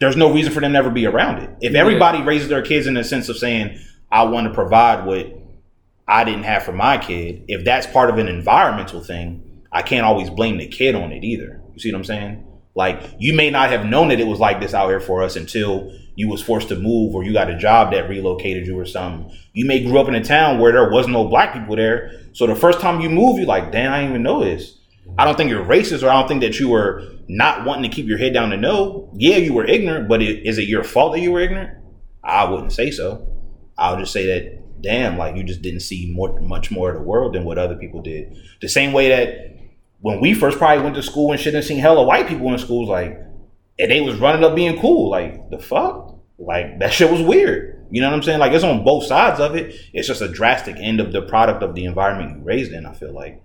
[0.00, 1.50] there's no reason for them to ever be around it.
[1.60, 1.80] If Yeah.
[1.80, 3.78] everybody raises their kids in the sense of saying,
[4.10, 5.26] I want to provide what
[6.06, 10.04] I didn't have for my kid, if that's part of an environmental thing, I can't
[10.04, 11.60] always blame the kid on it either.
[11.72, 12.46] You see what I'm saying?
[12.74, 15.36] Like you may not have known that it was like this out here for us
[15.36, 18.84] until you was forced to move or you got a job that relocated you or
[18.84, 19.34] something.
[19.52, 22.20] You may grew up in a town where there was no black people there.
[22.32, 24.78] So the first time you move, you're like, damn, I didn't even know this.
[25.18, 27.94] I don't think you're racist or I don't think that you were not wanting to
[27.94, 29.10] keep your head down to know.
[29.14, 31.78] Yeah, you were ignorant, but it, is it your fault that you were ignorant?
[32.22, 33.26] I wouldn't say so.
[33.76, 37.02] I'll just say that, damn, like you just didn't see more, much more of the
[37.02, 38.36] world than what other people did.
[38.60, 39.56] The same way that
[40.00, 42.58] when we first probably went to school and shit and seen hella white people in
[42.58, 43.18] schools, like,
[43.78, 45.10] and they was running up being cool.
[45.10, 46.18] Like, the fuck?
[46.38, 47.86] Like, that shit was weird.
[47.90, 48.40] You know what I'm saying?
[48.40, 49.74] Like, it's on both sides of it.
[49.92, 52.94] It's just a drastic end of the product of the environment you raised in, I
[52.94, 53.42] feel like.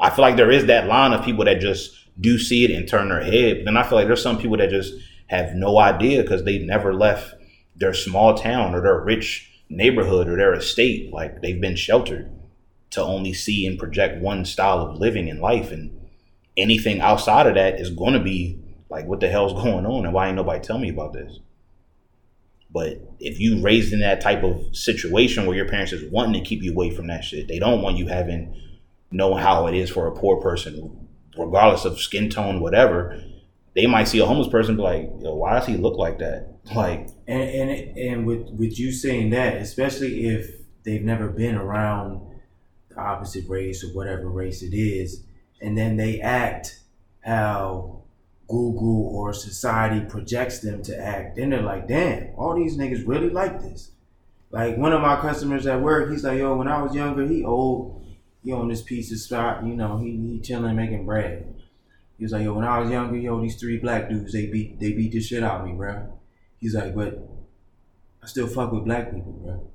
[0.00, 2.88] I feel like there is that line of people that just do see it and
[2.88, 3.58] turn their head.
[3.58, 4.94] But then I feel like there's some people that just
[5.26, 7.34] have no idea because they never left
[7.76, 11.12] their small town or their rich neighborhood or their estate.
[11.12, 12.30] Like they've been sheltered
[12.90, 15.70] to only see and project one style of living in life.
[15.70, 15.98] And
[16.56, 20.04] anything outside of that is going to be like, what the hell's going on?
[20.04, 21.38] And why ain't nobody tell me about this?
[22.72, 26.48] But if you raised in that type of situation where your parents is wanting to
[26.48, 28.54] keep you away from that shit, they don't want you having
[29.10, 33.20] know how it is for a poor person, regardless of skin tone, whatever,
[33.74, 36.59] they might see a homeless person be like, Yo, why does he look like that?
[36.74, 40.50] Like And and and with with you saying that, especially if
[40.84, 42.20] they've never been around
[42.88, 45.24] the opposite race or whatever race it is,
[45.60, 46.80] and then they act
[47.20, 48.02] how
[48.48, 53.30] Google or society projects them to act, then they're like, damn, all these niggas really
[53.30, 53.92] like this.
[54.50, 57.44] Like one of my customers at work, he's like, yo, when I was younger, he
[57.44, 58.04] old,
[58.42, 61.54] he on this piece of spot, you know, he, he chilling making bread.
[62.18, 64.80] He was like, yo, when I was younger, yo, these three black dudes, they beat
[64.80, 66.19] they beat the shit out of me, bro.
[66.60, 67.18] He's like, but
[68.22, 69.66] I still fuck with black people, bro.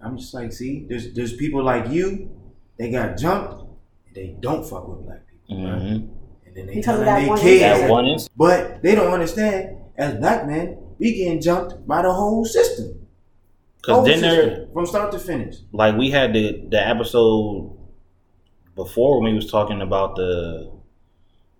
[0.00, 2.30] I'm just like, see, there's there's people like you,
[2.78, 3.62] they got jumped,
[4.06, 5.70] and they don't fuck with black people, bro.
[5.78, 6.08] mhm.
[6.46, 9.76] And then they Because of telling that their kids, one is but they don't understand.
[9.96, 13.06] As black men, we getting jumped by the whole system.
[13.76, 15.56] because Whole then they're system, from start to finish.
[15.72, 17.76] like we had the the episode
[18.74, 20.70] before when we was talking about the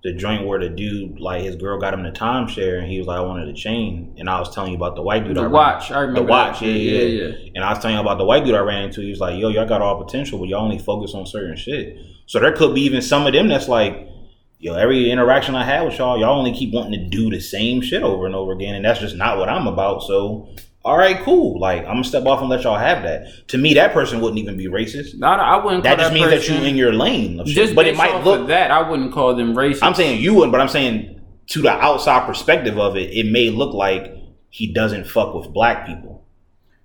[0.03, 3.07] the joint where the dude like his girl got him the timeshare and he was
[3.07, 4.15] like I wanted a chain.
[4.19, 6.21] And I was telling you about the white dude I The ran- watch, I remember
[6.23, 6.61] the watch.
[6.61, 7.01] yeah, yeah.
[7.03, 7.51] Yeah, yeah.
[7.55, 9.01] and I was telling you about the white dude I ran into.
[9.01, 11.97] He was like yo y'all got all potential but y'all only focus on certain shit.
[12.27, 14.09] So there could be even some of them that's like
[14.59, 17.81] yo every interaction I had with y'all y'all only keep wanting to do the same
[17.81, 20.03] shit over and over again and that's just not what I'm about.
[20.03, 20.49] So
[20.85, 23.75] all right cool like I'm gonna step off and let y'all have that to me
[23.75, 25.85] that person wouldn't even be racist No, no, I wouldn't.
[25.85, 27.57] that call just means that person- you in your lane of shit.
[27.57, 28.71] Just but it based might look that.
[28.71, 29.79] I wouldn't call them racist.
[29.83, 33.51] i'm saying you wouldn't but i'm saying to the outside perspective of it it may
[33.51, 34.13] look like
[34.51, 36.25] he doesn't fuck with black people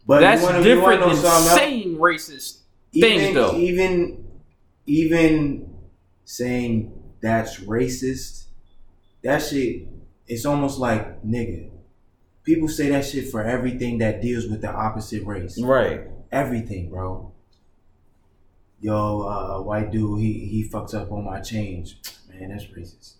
[0.05, 1.55] But that's wanna, different than know something else?
[1.55, 2.59] saying racist
[2.93, 3.55] things, even, though.
[3.55, 4.23] Even
[4.85, 5.73] even
[6.23, 8.45] saying that's racist,
[9.23, 9.87] that shit
[10.27, 11.69] it's almost like nigga.
[12.47, 15.61] People say that shit for everything that deals with the opposite race.
[15.61, 17.33] right Everything, bro.
[18.79, 21.97] Yo, uh, white dude, he he fucks up on my change.
[22.29, 23.15] Man, that's racist.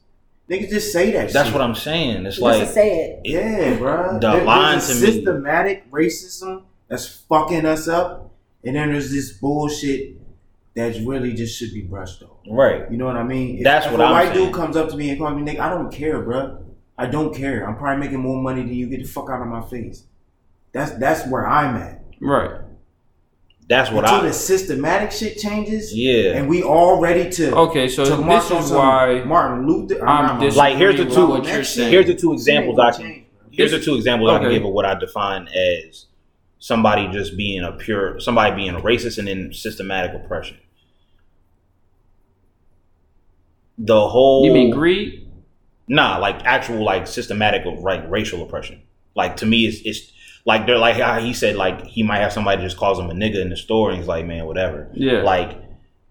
[0.50, 1.34] Niggas just say that shit.
[1.34, 1.54] that's shit.
[1.54, 3.22] what i'm saying it's Just like to say it.
[3.26, 4.14] Yeah, bro.
[4.14, 8.32] The There- line there's a to me- systematic racism that's fucking us up,
[8.64, 10.16] and then there's this bullshit
[10.76, 12.38] that really just should be brushed off.
[12.50, 13.58] right You know what I mean?
[13.58, 14.46] If, That's if what a I'm white saying.
[14.46, 16.64] dude comes up to me and calls me nigga, I don't care, bro.
[16.98, 17.68] I don't care.
[17.68, 18.88] I'm probably making more money than you.
[18.88, 20.04] Get the fuck out of my face.
[20.72, 22.04] That's that's where I'm at.
[22.22, 22.62] right.
[23.70, 27.88] that's what Until i the systematic shit changes, yeah and we all ready to Okay,
[27.88, 29.96] so to this is some why Martin Luther.
[30.08, 31.92] I'm not Martin Like, here's the two- what you're saying.
[31.92, 33.50] here's the two examples i can ain't gonna change, bro.
[33.52, 36.06] here's the two examples i can give of what i define as
[36.60, 40.58] somebody just being a pure somebody being a racist and then systematic oppression
[43.78, 45.27] the whole you mean greed?
[45.88, 48.82] Nah, like actual like systematic of like racial oppression.
[49.16, 50.12] Like to me, it's it's
[50.46, 53.14] like they're like how he said like he might have somebody just calls him a
[53.14, 54.90] nigga in the store and he's like man whatever.
[54.94, 55.22] Yeah.
[55.22, 55.58] Like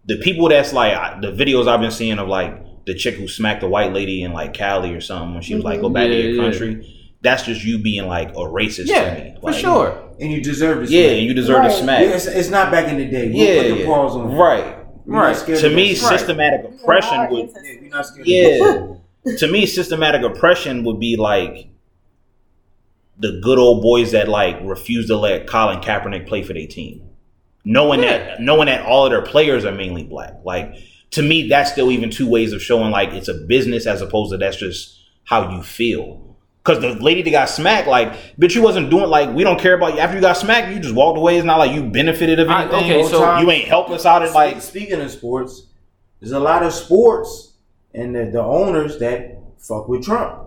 [0.07, 3.61] the people that's like the videos I've been seeing of like the chick who smacked
[3.61, 6.13] the white lady in like Cali or something when she was like go back to
[6.15, 6.19] mm-hmm.
[6.21, 6.51] Yeah, your yeah.
[6.51, 6.93] country.
[7.23, 9.37] That's just you being like a racist yeah, to me.
[9.41, 10.13] for sure.
[10.21, 10.93] and you deserve to.
[10.93, 11.71] Yeah, and you deserve Right.
[11.71, 12.01] to smack.
[12.03, 13.29] Yeah, it's, it's not back in the day.
[13.29, 13.87] We'll yeah, put the yeah.
[13.87, 14.33] pause on.
[14.37, 14.77] right.
[15.07, 15.37] We're Right.
[15.37, 16.03] To of me, that.
[16.03, 16.19] Right.
[16.19, 17.79] systematic oppression would Yeah, ancestors.
[17.81, 18.27] we're not scared of.
[18.91, 18.97] Yeah.
[19.39, 21.69] To me, systematic oppression would be like
[23.19, 27.03] the good old boys that like refuse to let Colin Kaepernick play for their team,
[27.65, 30.35] knowing that knowing that all of their players are mainly black.
[30.45, 30.75] Like
[31.13, 34.33] to me, that's still even two ways of showing like it's a business as opposed
[34.33, 36.23] to that's just how you feel.
[36.63, 39.75] Cause the lady that got smacked, like, bitch, you wasn't doing like we don't care
[39.75, 40.01] about you.
[40.01, 41.37] After you got smacked, you just walked away.
[41.37, 42.93] It's not like you benefited of I- anything.
[43.03, 44.25] okay, so- you ain't help us out.
[44.25, 45.63] And like, speaking of sports,
[46.19, 47.46] there's a lot of sports
[47.95, 50.43] and the, the owners that fuck with Trump.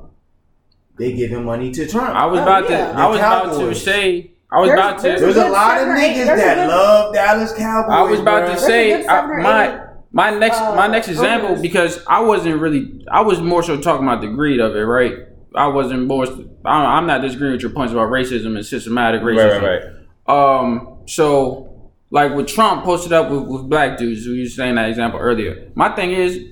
[0.97, 2.09] they giving money to Trump.
[2.15, 2.91] I was Oh, about yeah.
[2.91, 2.97] to.
[2.97, 4.31] I The was about to say.
[4.51, 5.03] I was There's- about to.
[5.07, 7.91] there's There's a good lot of seven eight- niggas that good- love Dallas Cowboys.
[7.91, 8.53] I was about bruh.
[8.55, 9.79] to say There's a good seven I, my
[10.11, 11.61] my next my uh, next example owners.
[11.61, 15.13] because I wasn't really I was more so talking about the greed of it, right?
[15.55, 16.25] I wasn't more.
[16.25, 19.61] I'm I'm not disagreeing with your points about racism and systematic racism.
[19.61, 19.83] Right, right,
[20.27, 20.59] right.
[20.59, 24.89] Um, so like with Trump posted up with, with black dudes, we were saying that
[24.89, 25.69] example earlier.
[25.75, 26.47] My thing is, it-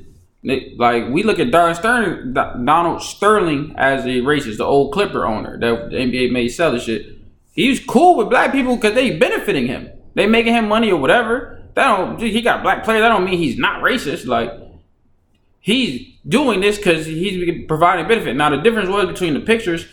[0.77, 5.59] like we look at Donald Sterling, Donald Sterling as a racist, the old Clipper owner
[5.59, 7.17] that the NBA made sell the shit.
[7.53, 9.89] He's cool with black people because they benefiting him.
[10.13, 11.63] They making him money or whatever.
[11.73, 12.19] That don't.
[12.19, 13.01] He got black players.
[13.01, 14.25] That don't mean he's not racist.
[14.25, 14.51] Like
[15.59, 18.35] he's doing this because he's providing benefit.
[18.35, 19.85] Now the difference was between the pictures.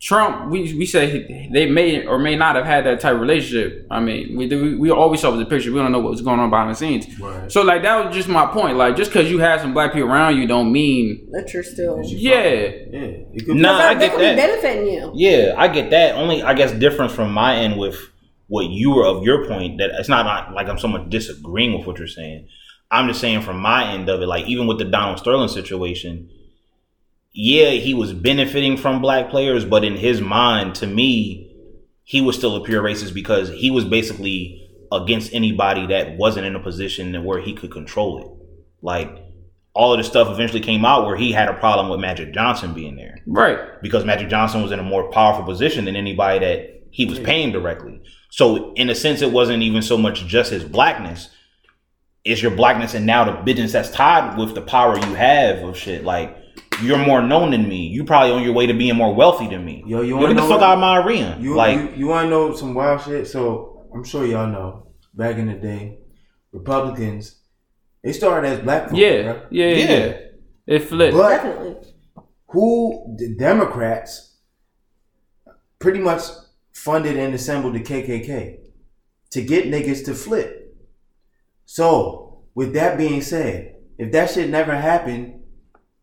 [0.00, 3.84] Trump, we we say they may or may not have had that type of relationship.
[3.90, 5.72] I mean, we we, we always saw the picture.
[5.72, 7.18] We don't know what was going on behind the scenes.
[7.18, 7.50] Right.
[7.50, 8.76] So like that was just my point.
[8.76, 12.00] Like just because you have some black people around you, don't mean That you're still.
[12.04, 12.32] yeah.
[12.32, 13.00] Yeah,
[13.34, 14.36] it could Nah, I get could be that.
[14.36, 15.10] benefiting you.
[15.14, 16.14] Yeah, I get that.
[16.14, 17.96] Only I guess difference from my end with
[18.46, 21.76] what you were of your point that it's not like- like I'm so much disagreeing
[21.76, 22.46] with what you're saying.
[22.90, 26.30] I'm just saying from my end of it, like even with the Donald Sterling situation,
[27.32, 31.54] yeah, he was benefiting from black players, but in his mind, to me,
[32.04, 36.56] he was still a pure racist because he was basically against anybody that wasn't in
[36.56, 38.26] a position where he could control it.
[38.80, 39.10] Like
[39.74, 42.72] all of the stuff eventually came out where he had a problem with Magic Johnson
[42.72, 43.58] being there Right.
[43.82, 47.52] because Magic Johnson was in a more powerful position than anybody that he was paying
[47.52, 48.00] directly.
[48.30, 51.28] So in a sense, it wasn't even so much just his blackness.
[52.24, 55.76] It's your blackness and now the business that's tied with the power you have of
[55.76, 56.02] shit.
[56.04, 56.34] Like
[56.82, 57.86] you're more known than me.
[57.86, 59.82] You probably on your way to being more wealthy than me.
[59.86, 61.36] Yo, you wanna get the know fuck out of my arena.
[61.40, 63.26] You, like you, you want to know some wild shit?
[63.26, 64.84] So I'm sure y'all know.
[65.14, 65.98] Back in the day,
[66.52, 67.38] Republicans
[68.02, 68.98] they started as black folks.
[68.98, 69.22] Yeah.
[69.22, 69.46] bruh.
[69.50, 69.66] Yeah.
[69.66, 69.76] Yeah.
[69.76, 70.06] Yeah.
[70.06, 70.18] yeah.
[70.66, 71.16] It flipped.
[71.16, 71.76] But Definitely.
[72.48, 74.36] who the Democrats
[75.78, 76.22] pretty much
[76.72, 78.58] funded and assembled the KKK
[79.30, 80.76] to get niggas to flip.
[81.66, 85.37] So, with that being said, if that shit never happened,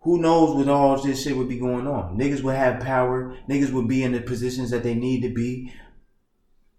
[0.06, 2.18] who knows what all this shit would be going on?
[2.18, 3.36] Niggas would have power.
[3.50, 5.74] Niggas would be in the positions that they need to be.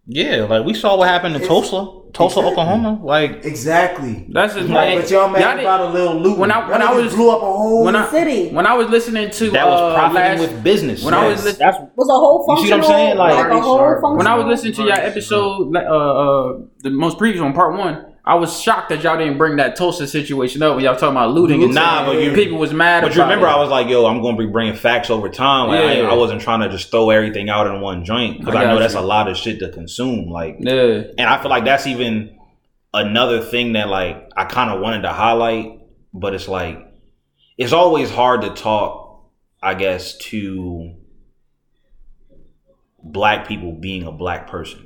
[0.09, 2.53] yeah, like we saw what happened in It's- Tulsa, Tulsa, Exactly.
[2.53, 3.01] Oklahoma.
[3.03, 4.27] Like Exactly.
[4.33, 5.01] That's just Like, my.
[5.01, 6.39] but y'all mad y'all about a little loot.
[6.39, 8.51] when I- when I was- blew up a whole when I City.
[8.51, 11.05] when I was listening to that was uh, profiting last, with business.
[11.05, 11.45] when I was Yes.
[11.45, 13.17] lis- that's was a whole You see what I'm saying?
[13.19, 14.01] Like- Like, a whole Sharp.
[14.01, 14.17] functional.
[14.19, 15.05] when I was listening to your Right.
[15.05, 16.53] episode, uh, uh,
[16.85, 20.05] the most previous one, part one, I was shocked that y'all didn't bring that Tulsa
[20.09, 21.63] situation up when y'all talking about looting.
[21.63, 23.03] and Nah, but you- people was mad.
[23.03, 23.51] But you remember, it.
[23.51, 25.69] I was like, "Yo, I'm going to be bringing facts over time.
[25.69, 26.11] Like, I, Yeah.
[26.11, 28.75] I wasn't trying to just throw everything out in one joint because I I, know
[28.75, 30.29] got that's a lot of shit to consume.
[30.29, 32.37] Like, yeah, and I feel like that's even
[32.93, 35.79] another thing that like I kind of wanted to highlight,
[36.13, 36.79] but it's like
[37.57, 39.23] it's always hard to talk,
[39.63, 40.95] I guess, to
[43.05, 44.86] black people being a black person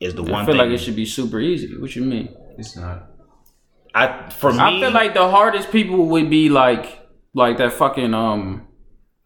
[0.00, 0.62] is the I one feel thing.
[0.62, 1.76] like it should be super easy.
[1.78, 2.34] What you mean?
[2.58, 3.10] It's not.
[3.94, 7.00] I for me, I feel like the hardest people would be like
[7.34, 8.66] like that fucking um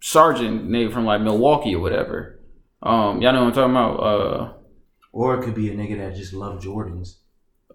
[0.00, 2.40] sergeant nigga from like Milwaukee or whatever.
[2.82, 3.94] Um, y'all know what I'm talking about.
[3.96, 4.52] Uh,
[5.12, 7.16] Or it could be a nigga that just love Jordans.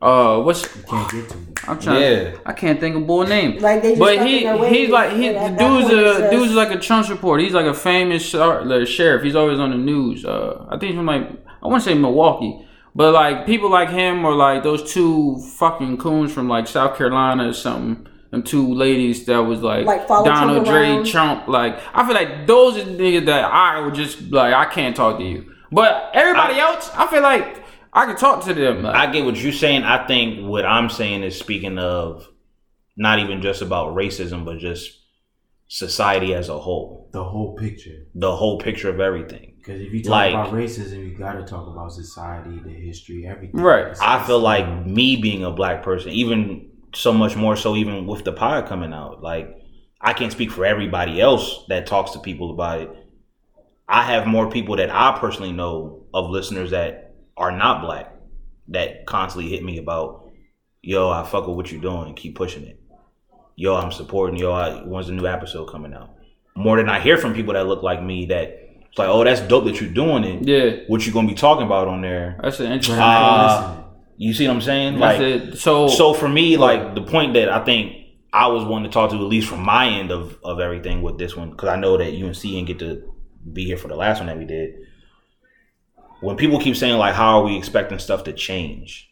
[0.02, 1.68] uh, what's You can't get to it.
[1.70, 2.02] I'm trying.
[2.02, 2.38] Yeah.
[2.46, 3.58] I can't think of a boy name.
[3.60, 6.32] Like they just But he in their ways, he's like he the dude's a just-
[6.32, 7.44] dude's like a Trump reporter.
[7.44, 9.24] He's like a famous shar- the sheriff.
[9.24, 10.24] He's always on the news.
[10.26, 11.28] Uh, I think he's from like
[11.62, 12.66] I want to say Milwaukee,
[12.96, 17.50] but like people like him or like those two fucking coons from like South Carolina
[17.50, 18.08] or something.
[18.32, 21.12] Them two ladies that was like, Like, Donald Trump Dre?
[21.12, 21.48] Trump.
[21.48, 24.96] Like I feel like those are the niggas that I would just like I can't
[24.96, 25.52] talk to you.
[25.72, 27.64] But everybody else, I feel like
[27.94, 28.82] I can talk to them.
[28.84, 29.84] Like, I get what you're saying.
[29.84, 32.28] I think what I'm saying is speaking of
[32.98, 35.00] not even just about racism, but just
[35.68, 38.06] society as a whole, The whole picture.
[38.16, 39.53] the whole picture of everything.
[39.64, 43.26] Because if you talk Like- about racism, you got to talk about society, the history,
[43.26, 43.62] everything.
[43.62, 43.84] Right.
[43.84, 48.06] It's- I feel like me being a black person, even so much more so, even
[48.06, 49.56] with the pod coming out, like
[50.02, 52.90] I can't speak for everybody else that talks to people about it.
[53.88, 58.14] I have more people that I personally know of listeners that are not black
[58.68, 60.26] that constantly hit me about,
[60.82, 62.82] yo, I fuck with what you're doing, keep pushing it.
[63.56, 64.38] Yo, I'm supporting.
[64.38, 66.10] Yo, I, when's the new episode coming out?
[66.56, 68.60] More than I hear from people that look like me that
[68.94, 70.48] it's like, oh, that's dope that you're doing it.
[70.48, 72.40] yeah, What you gonna be talking about on there?
[72.44, 73.00] that's an interesting.
[73.00, 73.80] I Uh.
[74.18, 75.00] You see what I'm saying?
[75.00, 75.58] That's Like, it.
[75.58, 77.98] So so for me, like the point that I think
[78.32, 81.18] I was wanting to talk to, at least from my end of of everything with
[81.18, 83.12] this one, because I know that UNC didn't get to
[83.52, 84.76] be here for the last one that we did.
[86.22, 89.10] When people keep saying like, "How are we expecting stuff to change?"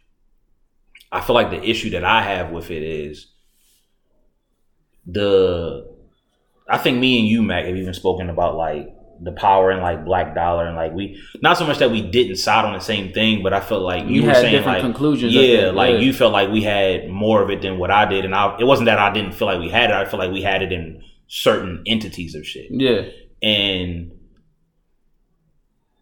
[1.11, 3.25] I feel like the issue that I have with it is
[5.07, 5.89] the.
[6.69, 8.93] I think me and you, Mac, have even spoken about like
[9.23, 12.37] the power and like black dollar and like we not so much that we didn't
[12.37, 14.81] side on the same thing, but I felt like you, You were saying different like
[14.81, 18.25] conclusions Yeah, like you felt like we had more of it than what I did,
[18.25, 19.95] and I it wasn't that I didn't feel like we had it.
[19.95, 23.03] I feel like we had it in certain entities of shit, Yeah.
[23.47, 24.11] and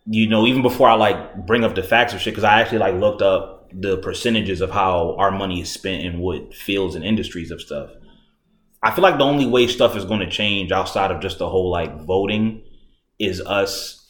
[0.06, 2.80] you know even before I like bring up the facts of shit because I actually
[2.80, 7.06] like looked up the percentages of how our money is spent in what fields and
[7.06, 7.92] industries of stuff.
[8.82, 11.50] I feel like the only way stuff is going to change outside of just the
[11.50, 12.64] whole like voting
[13.20, 14.08] is us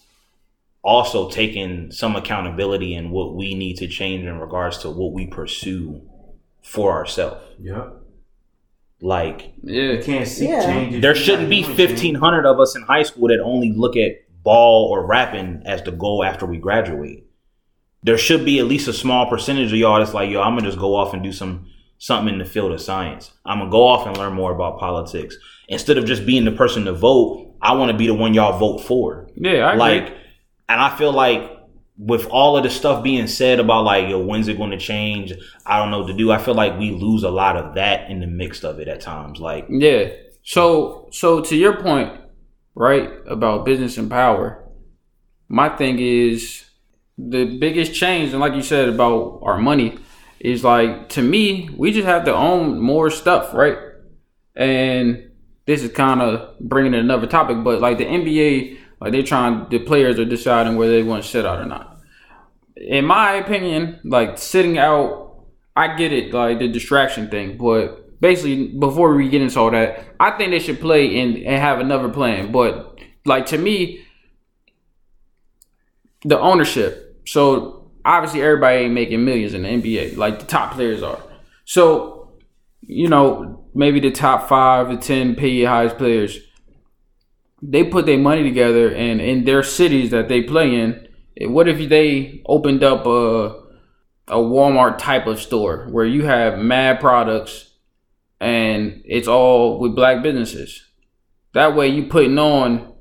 [0.84, 5.28] also taking some accountability in what we need to change in regards to what we
[5.28, 6.02] pursue
[6.62, 7.42] for ourselves.
[7.60, 7.90] Yeah.
[9.02, 9.94] Like Yeah.
[9.94, 10.66] You can't seek Yeah.
[10.66, 10.96] change.
[10.96, 14.86] if there shouldn't be 1500 of us in high school that only look at ball
[14.90, 17.26] or rapping as the goal after we graduate.
[18.04, 20.68] There should be at least a small percentage of y'all that's like, yo, I'm gonna
[20.68, 21.66] just go off and do some
[21.98, 23.32] something in the field of science.
[23.46, 25.38] I'm gonna go off and learn more about politics.
[25.70, 28.58] Instead of just being the person to vote, I want to be the one y'all
[28.58, 29.30] vote for.
[29.36, 29.80] Yeah, I agree.
[29.80, 30.18] like,
[30.68, 31.60] and I feel like
[31.98, 35.34] with all of the stuff being said about like, yo, when's it going to change?
[35.66, 36.32] I don't know what to do.
[36.32, 39.00] I feel like we lose a lot of that in the mix of it at
[39.02, 39.40] times.
[39.40, 40.10] Like, Yeah.
[40.42, 42.20] So so to your point,
[42.74, 44.64] right, about business and power,
[45.50, 46.66] my thing is
[47.18, 50.00] the biggest change, and like you said about our money,
[50.40, 53.78] is like to me, we just have to own more stuff, right?
[54.56, 55.29] And
[55.70, 59.70] this is kind of bringing in another topic, but like the NBA, like they're trying,
[59.70, 62.02] the players are deciding whether they want to sit out or not.
[62.76, 65.44] In my opinion, like sitting out,
[65.76, 70.06] I get it, like the distraction thing, but basically, before we get into all that,
[70.20, 72.52] I think they should play and, and have another plan.
[72.52, 74.04] But like to me,
[76.24, 77.22] the ownership.
[77.28, 81.22] So obviously, everybody ain't making millions in the NBA, like the top players are.
[81.66, 82.32] So
[82.82, 86.40] you know, maybe the top five to ten pay highest players,
[87.62, 91.08] they put their money together and in their cities that they play in.
[91.40, 93.60] eh, What if they opened up a
[94.28, 97.74] a Walmart type of store where you have mad products
[98.40, 100.86] and it's all with black businesses?
[101.54, 102.94] That way, you putting on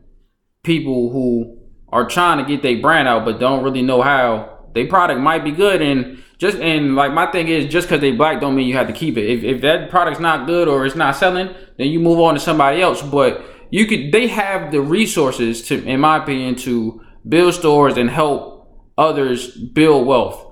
[0.63, 1.59] people who
[1.91, 4.55] are trying to get their brand out but don't really know how.
[4.75, 8.13] Their product might be good and just and like my thing is just because they
[8.13, 9.29] black don't mean you have to keep it.
[9.29, 12.41] If, if that product's not good or it's not selling, then you move on to
[12.41, 13.03] somebody else.
[13.03, 18.09] But you could they have the resources to, in my opinion, to build stores and
[18.09, 18.59] help
[18.97, 20.45] others build wealth.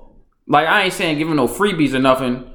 [0.48, 2.52] Like I ain't saying giving no freebies or nothing.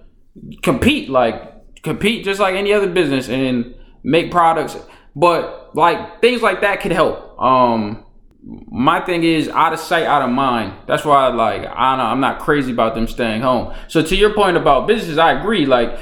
[0.61, 4.75] Compete like compete just like any other business and make products.
[5.15, 7.41] But like things like that could help.
[7.41, 8.05] Um
[8.44, 10.74] my thing is out of sight, out of mind.
[10.88, 13.74] That's why, I like, I don't, I'm not crazy about them staying home.
[13.88, 15.66] So to your point about businesses, I agree.
[15.66, 16.00] Like,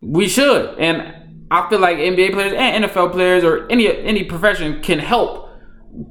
[0.00, 1.14] we should, and
[1.50, 5.50] I feel like NBA players and NFL players or any any profession can help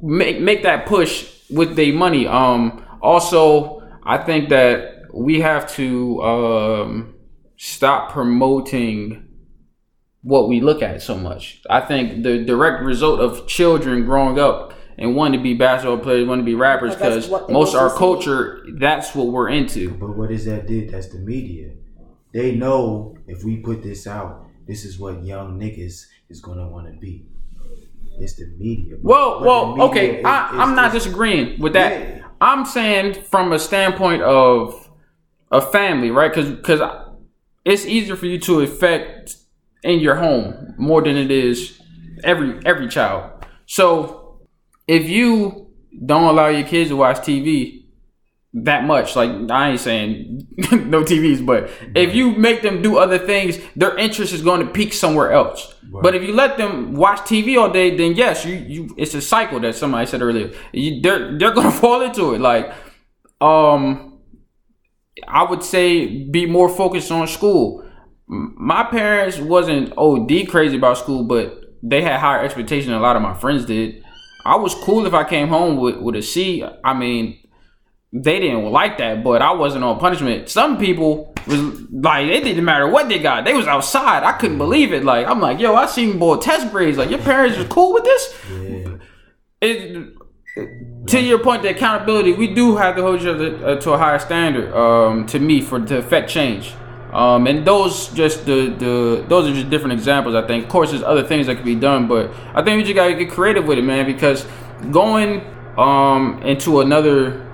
[0.01, 2.27] make make that push with their money.
[2.27, 7.15] Um, also, I think that we have to um,
[7.57, 9.27] stop promoting
[10.21, 11.61] what we look at so much.
[11.69, 16.27] I think the direct result of children growing up and wanting to be basketball players,
[16.27, 17.99] wanting to be rappers, Because that's because what they most of our mostly see.
[17.99, 19.91] culture, that's what we're into.
[19.91, 20.89] But what does that do?
[20.89, 21.71] That's the media.
[22.33, 26.87] They know if we put this out, this is what young niggas is gonna want
[26.87, 27.25] to be.
[28.19, 28.95] It's the media.
[28.95, 30.19] But- Well, but well, media okay.
[30.19, 31.91] is- I, is- I'm not disagreeing with that.
[31.91, 32.17] Yeah.
[32.39, 34.89] I'm saying from a standpoint of
[35.51, 36.31] a family, right?
[36.33, 36.81] Because because
[37.65, 39.35] it's easier for you to affect
[39.83, 41.79] in your home more than it is
[42.23, 43.31] every every child.
[43.65, 44.20] So
[44.91, 45.69] if you
[46.05, 47.85] don't allow your kids to watch TV
[48.53, 53.17] that much, like I ain't saying no TVs, but if you make them do other
[53.17, 55.73] things, their interest is going to peak somewhere else.
[56.01, 59.21] But if you let them watch TV all day, then yes, you you it's a
[59.21, 60.51] cycle that somebody said earlier.
[60.73, 62.41] You, they're they're gonna fall into it.
[62.41, 62.73] Like,
[63.39, 64.19] um,
[65.25, 67.89] I would say be more focused on school.
[68.27, 73.15] My parents wasn't OD crazy about school, but they had higher expectations than a lot
[73.15, 74.00] of my friends did.
[74.45, 76.63] I was cool if I came home with, with a C.
[76.83, 77.37] I mean,
[78.13, 80.49] they didn't like that, but I wasn't on punishment.
[80.49, 83.45] Some people was like, it didn't matter what they got.
[83.45, 84.23] They was outside.
[84.23, 85.03] I couldn't believe it.
[85.03, 86.97] Like, I'm like, yo, I seen boy test grades.
[86.97, 88.35] Like, your parents was cool with this?
[88.49, 88.97] Yeah.
[89.61, 90.13] it,
[91.07, 93.97] to your point, the accountability, we do have to hold each other uh, to a
[93.97, 94.73] higher standard.
[94.73, 96.73] Um, to me, for to affect change,
[97.11, 100.33] um, and those just the the those are just different examples.
[100.33, 102.83] I think, of course, there's other things that could be done, but I think we
[102.83, 104.05] just gotta get creative with it, man.
[104.05, 104.45] Because
[104.91, 105.45] going
[105.77, 107.45] um into another,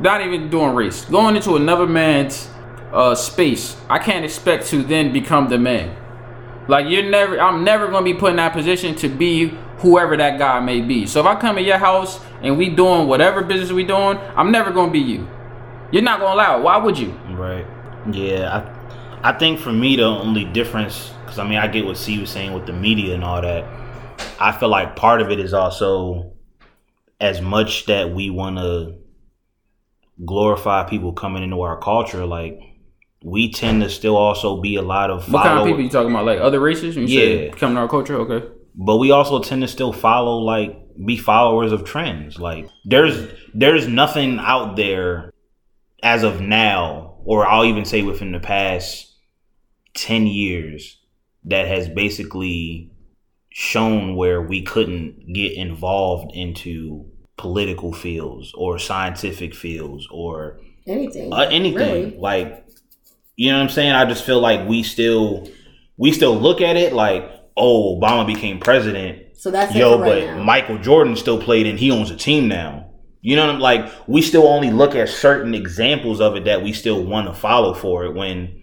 [0.00, 2.48] not even doing race, going into another man's
[2.92, 5.96] uh space, I can't expect to then become the man.
[6.68, 9.48] Like you're never, I'm never gonna be put in that position to be
[9.78, 11.06] whoever that guy may be.
[11.06, 14.52] So if I come to your house and we doing whatever business we doing, I'm
[14.52, 15.28] never gonna be you.
[15.90, 16.62] You're not gonna allow it.
[16.62, 17.10] Why would you?
[17.30, 17.66] Right.
[18.12, 18.58] Yeah.
[18.58, 18.81] I,
[19.24, 22.30] I think for me the only difference, because I mean I get what C was
[22.30, 23.64] saying with the media and all that.
[24.40, 26.32] I feel like part of it is also
[27.20, 28.94] as much that we want to
[30.24, 32.58] glorify people coming into our culture, like
[33.24, 36.10] we tend to still also be a lot of What kind of people you talking
[36.10, 36.24] about?
[36.26, 36.96] Like other races?
[36.96, 37.50] You Yeah.
[37.52, 38.16] coming to our culture?
[38.16, 38.46] Okay.
[38.74, 43.86] but we also tend to still follow like be followers of trends like there's there's
[43.86, 45.30] nothing out there
[46.02, 49.11] as of now or i'll even say within the past
[49.94, 50.98] 10 years
[51.44, 52.90] that has basically
[53.50, 61.32] shown where we couldn't get involved into political fields or scientific fields or Anything.
[61.32, 62.16] uh, anything Really.
[62.18, 62.66] like
[63.36, 65.48] you know what i'm saying i just feel like we still
[65.96, 70.04] we still look at it like oh obama became president So that's it yo for
[70.04, 70.42] but now.
[70.42, 72.90] michael jordan still played and he owns a team now
[73.20, 76.62] you know what i'm like we still only look at certain examples of it that
[76.62, 78.61] we still want to follow for it when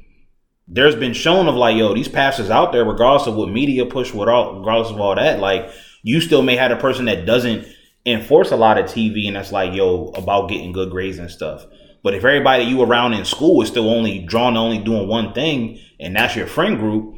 [0.70, 4.14] there's been shown of like yo these passes out there regardless of what media push
[4.14, 5.70] what all regardless of all that like
[6.04, 7.68] you still may have a person that doesn't
[8.06, 11.66] enforce a lot of tv and that's like yo about getting good grades and stuff
[12.04, 15.34] but if everybody you around in school is still only drawn to only doing one
[15.34, 17.16] thing and that's your friend group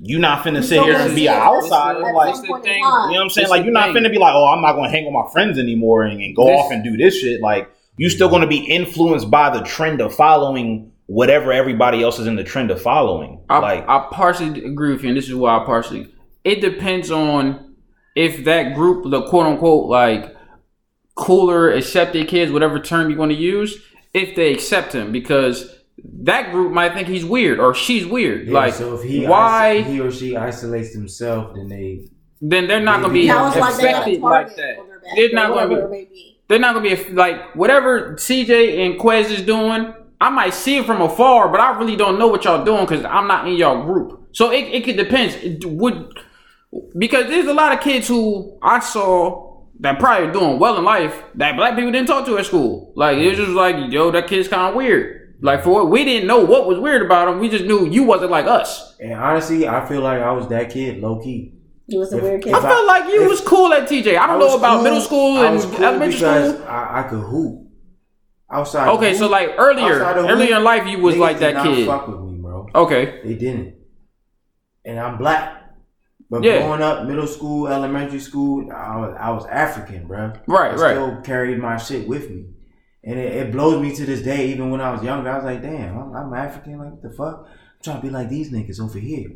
[0.00, 2.82] you're not finna sit here and be outsider like some the point in thing.
[2.82, 3.08] time.
[3.10, 3.48] you know what I'm saying?
[3.48, 6.04] Like you're not finna be like, oh, I'm not gonna hang with my friends anymore
[6.04, 7.40] and, and go This- off and do this shit.
[7.40, 12.26] Like you still gonna be influenced by the trend of following whatever everybody else is
[12.26, 13.42] in the trend of following.
[13.48, 16.14] I, like I partially agree with you, and this is why I partially.
[16.44, 17.74] It depends on
[18.14, 20.36] if that group, the quote unquote like
[21.14, 23.82] cooler accepted kids, whatever term you want to use,
[24.14, 25.74] if they accept him, because
[26.22, 28.46] that group might think he's weird or she's weird.
[28.46, 29.82] Yeah, like, so if he why?
[29.84, 32.06] iso- he or she isolates himself, then they
[32.40, 34.78] then they're not gonna be That was like they got a affected like target that.
[34.78, 36.04] on their back They're not gonna be.
[36.04, 36.38] be.
[36.48, 39.92] They're not gonna be like whatever CJ and Quez is doing.
[40.20, 43.04] I might see it from afar, but I really don't know what y'all doing because
[43.04, 44.28] I'm not in y'all group.
[44.32, 45.34] So it, it could depends.
[45.36, 46.18] It would
[46.96, 51.22] because there's a lot of kids who I saw that probably doing well in life
[51.36, 52.92] that black people didn't talk to at school.
[52.96, 55.36] Like it was just like, yo, that kid's kind of weird.
[55.40, 57.38] Like for what we didn't know what was weird about him.
[57.38, 58.96] We just knew you wasn't like us.
[58.98, 61.54] and honestly, I feel like I was that kid, low key.
[61.86, 62.54] He was a If- weird kid.
[62.54, 64.18] I felt like you if- was cool at TJ.
[64.18, 66.66] I don't know about cool- middle school I and was cool elementary because school.
[66.68, 67.67] I, I could hoop
[68.50, 68.88] outside.
[68.96, 71.86] Okay, the so like earlier, earlier in life, you was like that kid.
[71.86, 72.68] Fuck with me, bro.
[72.74, 73.74] Okay, They didn't.
[74.84, 75.54] And I'm black.
[76.30, 76.58] But Yeah.
[76.58, 80.32] growing up, middle school, elementary school, I was, I was African, bro.
[80.46, 80.90] Right, I right.
[80.94, 82.46] still carried my shit with me.
[83.02, 85.44] And it, it blows me to this day, even when I was younger, I was
[85.44, 87.46] like, damn, I'm, I'm African, like, what the fuck?
[87.46, 89.30] I'm trying to be like these niggas over here.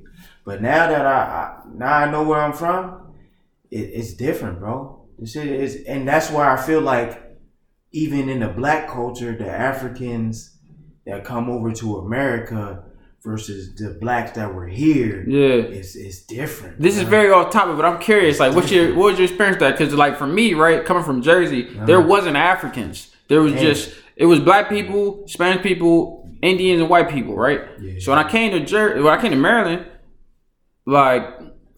[0.44, 3.14] But now that I, I now I know where I'm from,
[3.70, 5.06] it, it's different, bro.
[5.18, 7.31] This shit is, and that's why I feel like
[7.92, 10.56] even in the black culture, the Africans
[11.06, 12.84] that come over to America
[13.22, 15.62] versus the blacks that were here, yeah.
[15.78, 16.80] it's it's different.
[16.80, 18.40] This is very off topic, but I'm curious.
[18.40, 19.78] Like, what's your what was your experience that?
[19.78, 21.84] Because like for me, right, coming from Jersey, uh-huh.
[21.84, 23.14] there wasn't Africans.
[23.28, 23.62] There was Damn.
[23.62, 27.60] just it was black people, Spanish people, Indians, and white people, right?
[27.80, 27.94] Yeah.
[28.00, 29.86] So when I came to Jer- when I came to Maryland,
[30.86, 31.22] like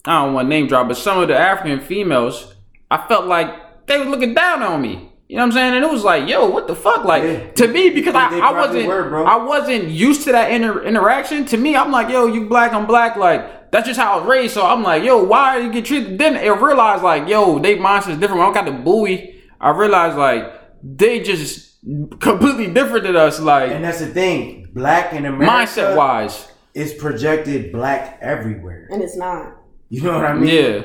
[0.05, 2.55] I don't want to name drop, but some of the African females,
[2.89, 5.11] I felt like they were looking down on me.
[5.27, 5.73] You know what I'm saying?
[5.75, 7.03] And it was like, yo, what the fuck?
[7.03, 7.51] Like Yeah.
[7.53, 9.25] to me, because I, They I probably wasn't were, bro.
[9.25, 11.45] I wasn't used to that inter- interaction.
[11.45, 13.15] To me, I'm like, yo, you black, I'm black.
[13.15, 14.53] Like that's just how I was raised.
[14.53, 16.19] So I'm like, yo, why you get treated?
[16.19, 18.39] Then I realized like, yo, they mindset's different.
[18.41, 20.43] When I got the buoy, I realized like
[20.83, 21.79] they just
[22.19, 23.39] completely different than us.
[23.39, 28.87] Like And that's the thing, black in America, mindset wise, is projected black everywhere.
[28.91, 29.57] and it's not.
[29.89, 30.49] You know what I mean?
[30.53, 30.81] yeah.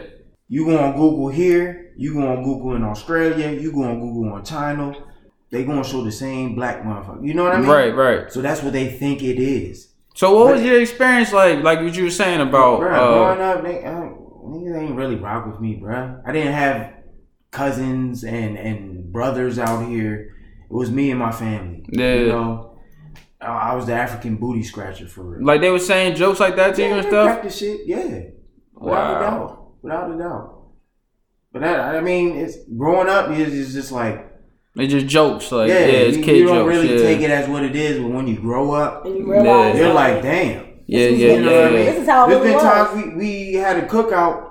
[0.48, 4.32] You go on Google here, you go on Google in Australia, you go on Google
[4.32, 4.94] on China,
[5.50, 7.26] they gonna show the same black motherfucker.
[7.26, 7.68] You know what I mean?
[7.68, 8.32] Right, right.
[8.32, 9.92] So that's what they think it is.
[10.14, 11.62] So what was your experience like?
[11.62, 14.08] Like what you were saying about Bruh, uh, growing up, they, uh,
[14.48, 16.22] niggas ain't really rock with me, bruh.
[16.26, 16.94] I didn't have
[17.50, 20.34] cousins and and brothers out here.
[20.70, 21.84] It was me and my family.
[21.90, 22.14] Yeah.
[22.14, 22.78] You know,
[23.42, 25.44] I, was the African booty scratcher for real.
[25.44, 27.26] like they were saying jokes like that to you and stuff?
[27.26, 28.20] practice shit, yeah.
[28.74, 29.16] Without Wow.
[29.16, 29.66] a doubt.
[29.82, 30.59] Without a doubt.
[31.52, 34.26] But that, I mean, it's growing up is it's just like
[34.76, 36.68] It's just jokes, like yeah, yeah, it's you, kid you don't jokes.
[36.68, 37.02] really yeah.
[37.02, 39.92] take it as what it is, but when you grow up, And you realize you're
[39.92, 40.66] like, like, damn.
[40.86, 41.58] yeah, This is- yeah, You know yeah.
[41.62, 41.84] what I mean?
[41.86, 42.88] This is how it There's really been was.
[42.92, 44.46] times we, we had a cookout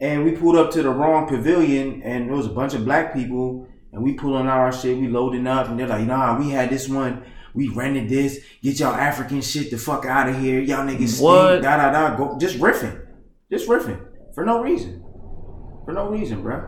[0.00, 3.14] and we pulled up to the wrong pavilion and there was a bunch of black
[3.14, 6.50] people and we pulling out our shit, we loading up and they're like, nah, we
[6.50, 7.22] had this one,
[7.54, 11.48] we rented this, get y'all African shit the fuck out of here, y'all niggas What?
[11.48, 13.00] stink, da da da, go just riffing.
[13.50, 14.04] Just riffing.
[14.34, 15.02] For no reason.
[15.86, 16.64] For no reason, bro.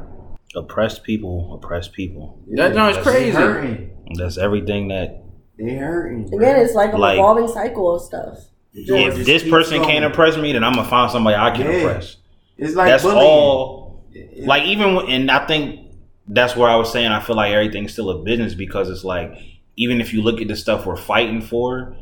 [0.57, 2.41] Oppressed people, oppressed people.
[2.53, 3.31] That joint's That's crazy.
[3.33, 3.91] Hurting.
[4.14, 5.23] That's everything that.
[5.59, 6.29] They hurting.
[6.31, 6.39] bro.
[6.39, 8.39] Again, it's like a Like- revolving cycle of stuff.
[8.73, 9.89] If this person going.
[9.91, 11.73] can't impress me, then I'm gonna find somebody I can Yeah.
[11.79, 12.16] impress.
[12.57, 13.21] it's like that's bullying.
[13.23, 14.05] all.
[14.14, 15.81] It- Like even, and I think
[16.29, 19.33] that's where I was saying I feel like everything's still a business because it's like
[19.77, 21.95] even if you look at the stuff we're fighting for,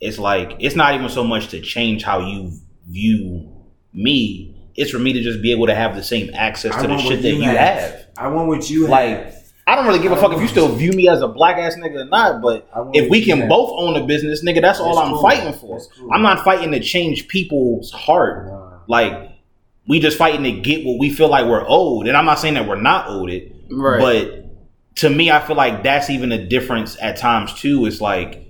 [0.00, 2.50] it's like it's not even so much to change how you
[2.88, 3.48] view
[3.92, 4.51] me.
[4.76, 6.98] It's for me to just be able to have the same access I to the
[6.98, 7.56] shit that you you have.
[7.56, 8.06] have.
[8.16, 9.34] I want what you Like, have.
[9.66, 11.56] I don't really give a I fuck if you still view me as a black
[11.56, 13.48] ass nigga or not, but if we can have.
[13.48, 15.22] both own a business, nigga, that's all I'm cool.
[15.22, 15.80] fighting for.
[15.96, 16.10] Cool.
[16.12, 18.46] I'm not fighting to change people's heart.
[18.48, 18.78] Nah.
[18.88, 19.30] Like
[19.86, 22.06] we just fighting to get what we feel like we're owed.
[22.08, 24.00] And I'm not saying that we're not owed it, Right.
[24.00, 27.86] but to me, I feel like that's even a difference at times too.
[27.86, 28.44] It's like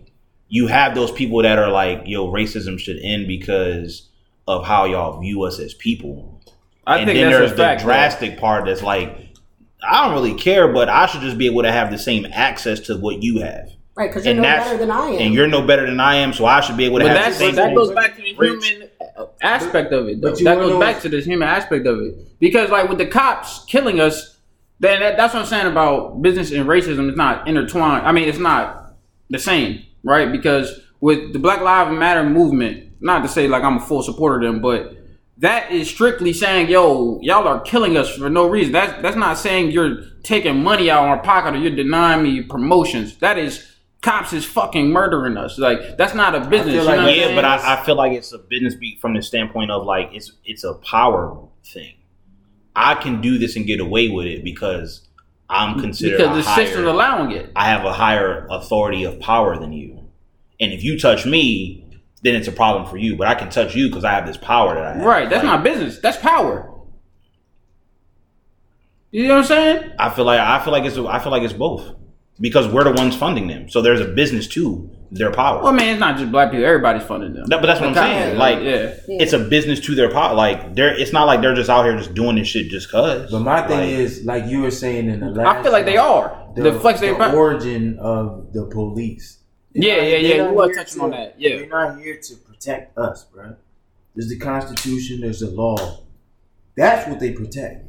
[0.49, 4.09] you have those people that are like, yo, racism should end because
[4.47, 6.41] of how y'all view us as people.
[6.87, 7.81] I and think then that's there's a fact.
[7.81, 7.93] the though.
[7.93, 9.29] drastic part that's like,
[9.89, 12.81] I don't really care, but I should just be able to have the same access
[12.81, 13.71] to what you have.
[13.95, 15.21] Right, because you're And no better than I am.
[15.21, 17.25] And you're no better than I am, so I should be able to But have
[17.25, 18.67] that's the same that goes back to the Rich.
[18.67, 18.89] human
[19.43, 20.21] aspect of it.
[20.21, 20.35] Though.
[20.35, 24.01] That goes back to this human aspect of it because, like, with the cops killing
[24.01, 24.39] us,
[24.81, 27.09] then that, that's what I'm saying about business and racism.
[27.09, 28.07] It's not intertwined.
[28.07, 28.95] I mean, it's not
[29.29, 30.33] the same, right?
[30.33, 34.37] Because with the Black Lives Matter movement, not to say like I'm a full supporter
[34.37, 34.97] of them, but
[35.39, 39.39] that is strictly saying, "Yo, y'all are killing us for no reason." That's that's not
[39.39, 43.17] saying you're taking money out of our pocket or you're denying me promotions.
[43.19, 43.73] That is
[44.03, 45.59] cops is fucking murdering us.
[45.59, 46.75] Like that's not a business.
[46.75, 47.37] feel you know yeah, saying?
[47.37, 50.33] but I, I feel like it's a business beat from the standpoint of like it's
[50.45, 51.95] it's a power thing.
[52.75, 55.07] I can do this and get away with it because
[55.49, 57.51] I'm considered because the higher, system's allowing it.
[57.55, 60.09] I have a higher authority of power than you,
[60.61, 61.82] and if you touch me,
[62.23, 63.17] then it's a problem for you.
[63.17, 65.05] But I can touch you because I have this power that I have.
[65.05, 65.29] Right.
[65.29, 65.99] That's Like, not business.
[65.99, 66.69] That's power.
[69.11, 69.93] You know what I'm saying?
[69.99, 71.95] I feel like I feel like it's I feel like it's both
[72.41, 73.69] because we're the ones funding them.
[73.69, 75.63] So there's a business to their power.
[75.63, 76.65] Well, man, it's not just black people.
[76.65, 77.45] Everybody's funding them.
[77.47, 78.33] No, but that's what I'm saying.
[78.33, 78.95] yeah, Like, yeah.
[79.07, 80.35] it's a business to their power.
[80.35, 83.31] Like, they're it's not like they're just out here just doing this shit just cause.
[83.31, 85.85] But my thing Like, is, like you were saying in the last, I feel like
[85.85, 86.39] they are.
[86.57, 89.39] The, flex they the origin of the police.
[89.75, 91.57] They're Yeah, not- yeah, yeah, not you was here touching to- on that, yeah.
[91.57, 93.57] they're not here to protect us, bro.
[94.15, 95.21] There's the Constitution.
[95.23, 96.01] There's the law.
[96.77, 97.87] That's what they protect.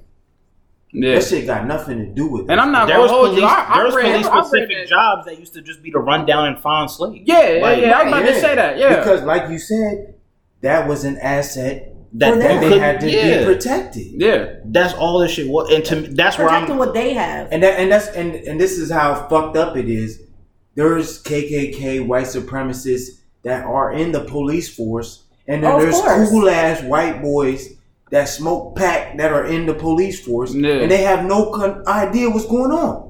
[0.92, 1.16] Yeah.
[1.16, 2.44] That shit got nothing to do with.
[2.44, 2.52] It.
[2.52, 2.62] And.
[2.62, 3.46] I'm not there gonna hold police, you.
[3.48, 6.00] I, I there was read, police specific that- jobs that used to just be to
[6.00, 7.24] run down and find slaves.
[7.26, 8.00] Yeah, yeah, Like, yeah.
[8.00, 8.78] I'm about to say that.
[8.78, 9.00] Yeah.
[9.00, 10.14] Because, like you said,
[10.62, 14.22] that was an asset That, that they had to yeah, be protected.
[14.22, 14.58] yeah.
[14.66, 15.74] that's all this shit was.
[15.74, 16.78] And to me, that's where I'm.
[16.78, 17.48] what they have.
[17.52, 20.22] And that, and that's and and this is how fucked up it is.
[20.76, 26.30] There's KKK white supremacists that are in the police force, and then oh, Of there's
[26.30, 27.74] cool ass white boys
[28.12, 30.72] that smoke pack that are in the police force, Yeah.
[30.76, 33.10] and they have no con- idea what's going on.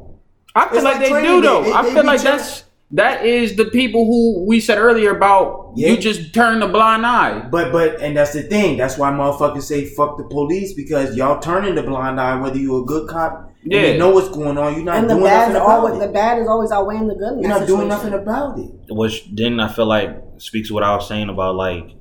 [0.55, 1.63] I feel like, like they training do though.
[1.63, 5.71] They- I feel like tra- that's that is the people who we said earlier about
[5.75, 5.89] Yeah.
[5.89, 7.47] you just turn the blind eye.
[7.51, 8.77] But but and that's the thing.
[8.77, 12.81] That's why motherfuckers say fuck the police because y'all turning the blind eye whether you're
[12.81, 13.49] a good cop.
[13.65, 13.79] Yeah.
[13.79, 14.75] And you know what's going on.
[14.75, 16.07] You're not and the doing bad, nothing is about always, it.
[16.07, 17.39] the bad is always outweighing the good.
[17.39, 18.71] You're that not doing nothing about it.
[18.89, 21.95] which then I feel like speaks to what I was saying about like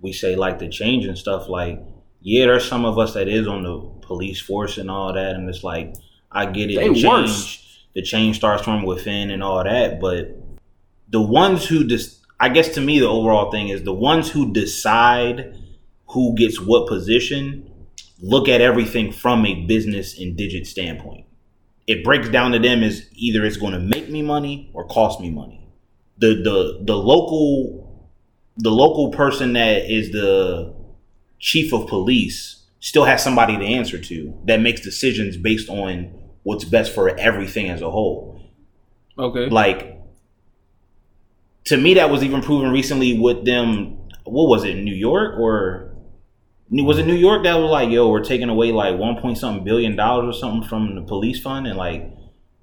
[0.00, 1.48] we say like the change and stuff.
[1.48, 1.80] Like,
[2.20, 5.48] yeah, there's some of us that is on the police force and all that, and
[5.48, 5.94] it's like
[6.30, 6.76] I get it.
[6.76, 7.84] They the change, worse.
[7.94, 10.36] the change starts from within and all that, but
[11.08, 14.52] the ones who just, I guess to me, the overall thing is the ones who
[14.52, 15.56] decide
[16.08, 17.70] who gets what position
[18.20, 21.26] look at everything from a business and digit standpoint.
[21.86, 25.20] It breaks down to them as either it's going to make me money or cost
[25.20, 25.68] me money.
[26.18, 28.10] The the the local
[28.56, 30.74] the local person that is the
[31.38, 36.12] chief of police still has somebody to answer to that makes decisions based on
[36.42, 38.40] what's best for everything as a whole.
[39.18, 39.48] Okay.
[39.48, 39.96] Like
[41.64, 43.98] to me, that was even proven recently with them.
[44.24, 45.95] What was it, New York or
[46.70, 47.10] was it mm-hmm.
[47.10, 50.36] New York that was like, yo, we're taking away like one point something billion dollars
[50.36, 52.10] or something from the police fund and like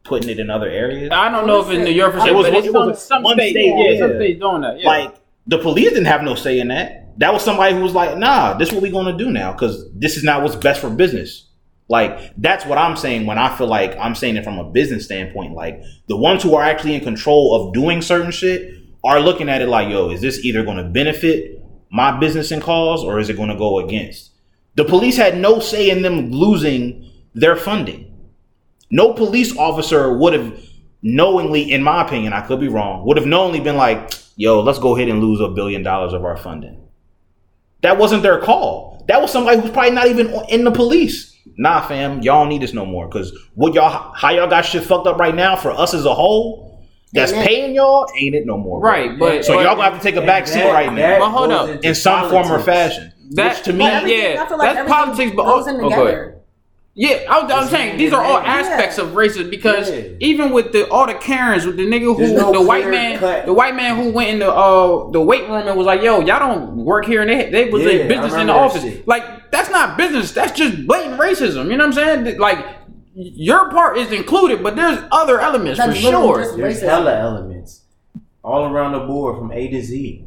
[0.04, 1.10] putting it in other areas?
[1.12, 3.24] I don't know if it's New York for It was- but it's it was some,
[3.24, 4.00] some state, state, yeah, yeah.
[4.00, 4.80] some states doing that.
[4.80, 4.88] Yeah.
[4.88, 5.16] Like
[5.48, 7.18] the police didn't have no say in that.
[7.20, 9.90] That was somebody who was like, nah, this is what we're gonna do now because
[9.94, 11.48] this is not what's best for business.
[11.90, 15.06] Like that's what I'm saying when I feel like I'm saying it from a business
[15.06, 15.54] standpoint.
[15.54, 18.74] Like the ones who are actually in control of doing certain shit
[19.04, 21.53] are looking at it like, yo, is this either gonna benefit
[21.94, 24.32] my business and cause or is it gonna go against?
[24.76, 28.12] The police had no say in them losing their funding.
[28.90, 30.60] No police officer would have
[31.04, 34.80] knowingly, in my opinion, I could be wrong, would have knowingly been like, yo, let's
[34.80, 36.82] go ahead and lose a billion dollars of our funding.
[37.82, 39.06] That wasn't their call.
[39.08, 41.38] That was somebody who's probably not even in the police.
[41.58, 43.08] Nah, fam, y'all need this no more.
[43.08, 46.14] Cause what y'all, how y'all got shit fucked up right now for us as a
[46.14, 46.73] whole,
[47.14, 47.48] that's Ain't it?
[47.48, 48.80] paying y'all, ain't it no more.
[48.80, 48.90] bro.
[48.92, 51.20] Right, but So but y'all gonna have to take a back seat that- right now
[51.20, 51.84] But hold up.
[51.84, 53.12] in some form or fashion.
[53.32, 55.76] That- which to me, but yeah, I feel like that's politics, but- goes oh, in
[55.78, 56.10] oh, together.
[56.10, 56.30] ahead.
[56.96, 58.68] Yeah, I was, I was saying these are all hand.
[58.68, 60.02] aspects of racism because Yeah.
[60.20, 63.48] even with the all the Karens with the nigga who no the white man cut.
[63.48, 66.20] the white man who went in the uh the weight room and was like yo
[66.20, 68.84] y'all don't work here and they they was Yeah, I in business in the office
[68.84, 69.08] shit.
[69.08, 72.64] like that's not business that's just blatant racism you know what I'm saying like
[73.16, 77.82] your part is included but there's other elements That's for sure just- There's hella elements
[78.44, 80.26] all around the board from A to Z.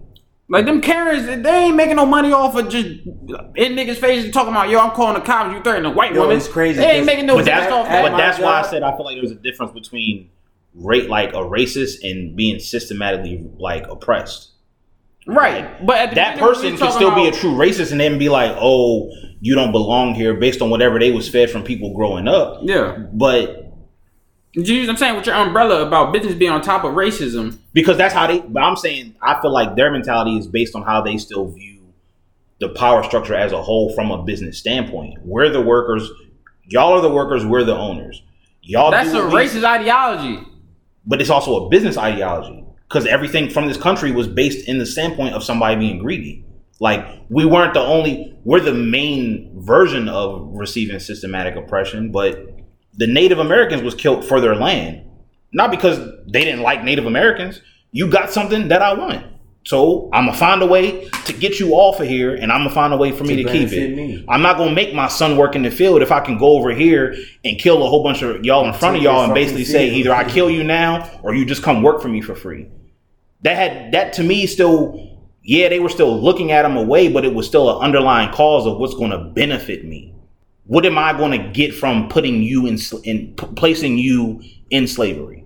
[0.49, 4.53] like them Karens they ain't making no money off of just in niggas faces talking
[4.53, 6.93] about yo I'm calling the cops you threatening a white Yo, woman it's crazy they
[6.99, 8.97] ain't making no but that's off at that but my that's why I said I
[8.97, 10.31] feel like there's a difference between
[10.75, 14.51] rate like a racist and being systematically like oppressed.
[15.27, 18.19] Right but at the That person can talking still be a true racist and then
[18.19, 19.11] be like, "Oh,
[19.41, 22.59] you don't belong here," based on whatever they was fed from people growing up.
[22.63, 23.65] yeah But
[24.53, 27.59] You use I'm saying with your umbrella about business being on top of racism.
[27.73, 28.41] because that's how they.
[28.41, 31.81] But I'm saying I feel like their mentality is based on how they still view
[32.59, 35.19] the power structure as a whole from a business standpoint.
[35.25, 36.09] We're the workers.
[36.69, 37.45] Y'all are the workers.
[37.45, 38.23] We're the owners.
[38.63, 38.91] Y'all.
[38.91, 40.43] That's a racist ideology.
[41.05, 44.87] but it's also a business ideology because everything from this country was based in the
[44.87, 46.45] standpoint of somebody being greedy.
[46.79, 52.49] Like we weren't the only, we're the main version of receiving systematic oppression, but
[52.95, 55.03] the Native Americans was killed for their land,
[55.53, 57.61] not because they didn't like Native Americans.
[57.93, 59.27] You got something that I want,
[59.67, 62.71] so I'm gonna find a way to get you off of here, and I'm gonna
[62.75, 63.97] find a way for me To to keep it.
[63.97, 64.25] me.
[64.29, 66.71] I'm not gonna make my son work in the field if I can go over
[66.73, 69.91] here and kill a whole bunch of y'all in front of y'all and basically say
[69.91, 72.69] either I kill you now or you just come work for me for free.
[73.43, 77.25] That had that to me still, yeah, they were still looking at him away, but
[77.25, 80.15] it was still an underlying cause of what's going to benefit me.
[80.65, 84.87] What am I going to get from putting you in, in p- placing you in
[84.89, 85.45] slavery?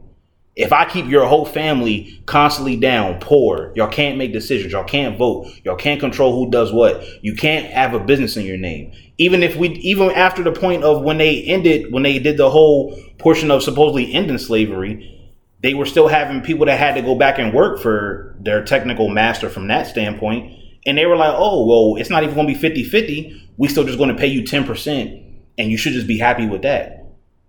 [0.61, 5.17] If I keep your whole family constantly down, poor, y'all can't make decisions, y'all can't
[5.17, 8.93] vote, y'all can't control who does what, you can't have a business in your name.
[9.19, 12.51] Even if we, even after the point of when they ended, when they did the
[12.51, 15.17] whole portion of supposedly ending slavery,
[15.63, 19.09] they were still having people that had to go back and work for their technical
[19.09, 20.59] master from that standpoint.
[20.87, 23.51] And they were like, oh, well, it's not even going to be 50 50.
[23.57, 26.63] We still just going to pay you 10%, and you should just be happy with
[26.63, 27.00] that.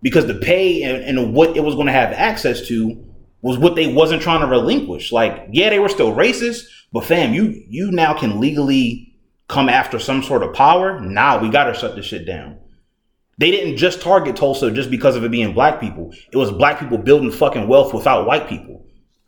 [0.01, 3.05] Because the pay and, and what it was going to have access to
[3.41, 5.11] was what they wasn't trying to relinquish.
[5.11, 9.15] Like, yeah, they were still racist, but fam, you you now can legally
[9.47, 10.99] come after some sort of power.
[10.99, 12.57] Nah, we got to shut this shit down.
[13.37, 16.13] They didn't just target Tulsa just because of it being black people.
[16.31, 18.85] It was black people building fucking wealth without white people.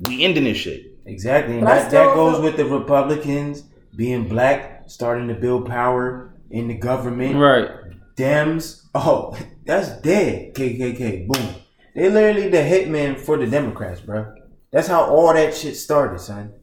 [0.07, 0.99] We ending this shit.
[1.05, 1.57] Exactly.
[1.57, 3.63] And that, that goes with the Republicans
[3.95, 7.35] being black, starting to build power in the government.
[7.37, 7.69] Right.
[8.15, 10.53] Dems, oh, that's dead.
[10.53, 11.55] KKK, boom.
[11.95, 14.33] They literally the hitmen for the Democrats, bro.
[14.71, 16.53] That's how all that shit started, son.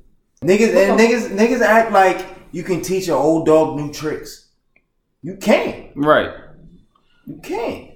[0.43, 4.49] Niggas and niggas niggas act like you can teach an old dog new tricks.
[5.23, 5.93] You can't.
[5.95, 6.33] Right.
[7.27, 7.91] You can't.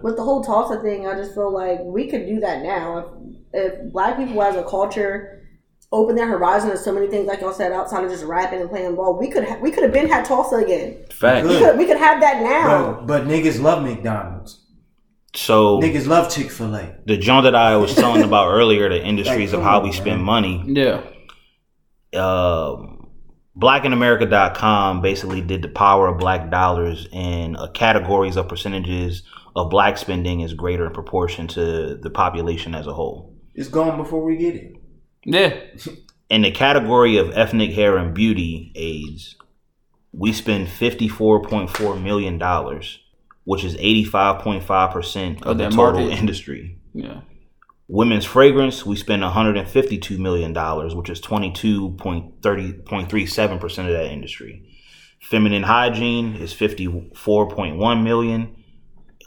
[0.00, 2.98] with the whole Tulsa thing, I just feel like we could do that now.
[3.52, 5.39] If, if black people as a culture
[5.92, 8.70] open their horizon to so many things, like y'all said, outside of just rapping and
[8.70, 11.04] playing ball, we could ha- we could have been had Tulsa again.
[11.10, 11.46] Fact.
[11.46, 12.92] We could we could have that now.
[12.92, 14.56] But, but niggas love McDonald's.
[15.34, 16.96] So Niggas love Chick Fil A.
[17.06, 19.90] the joint that I was telling about earlier, the industries Like, of how on, we
[19.90, 19.96] man.
[20.00, 20.64] spend money.
[20.66, 21.02] Yeah.
[22.14, 23.08] um,
[23.56, 29.22] blackinamerica.com basically did the power of black dollars in uh, categories of percentages
[29.56, 33.36] of black spending is greater in proportion to the population as a whole.
[33.54, 34.76] It's gone before we get it.
[35.24, 35.58] Yeah.
[36.30, 39.34] In the category of ethnic hair and beauty aids,
[40.12, 42.38] we spend $54.4 million,
[43.44, 46.18] which is 85.5% of Of the total market.
[46.18, 46.78] industry.
[46.94, 47.22] Yeah.
[47.88, 54.62] Women's fragrance, we spend 152 million dollars, which is 22.30.37 percent of that industry.
[55.20, 58.54] Feminine hygiene is 54.1 million,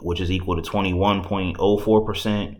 [0.00, 2.56] which is equal to 21.04 percent.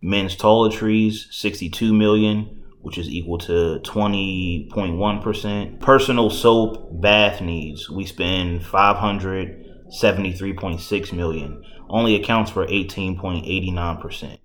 [0.00, 5.80] Men's toiletries, 62 million, which is equal to 20.1 percent.
[5.80, 14.40] Personal soap, bath needs, we spend 573.6 million, only accounts for 18.89 percent.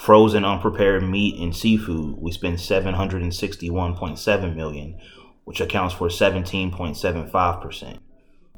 [0.00, 4.98] Frozen unprepared meat and seafood we spend 761.7 million
[5.44, 7.98] which accounts for 17.75%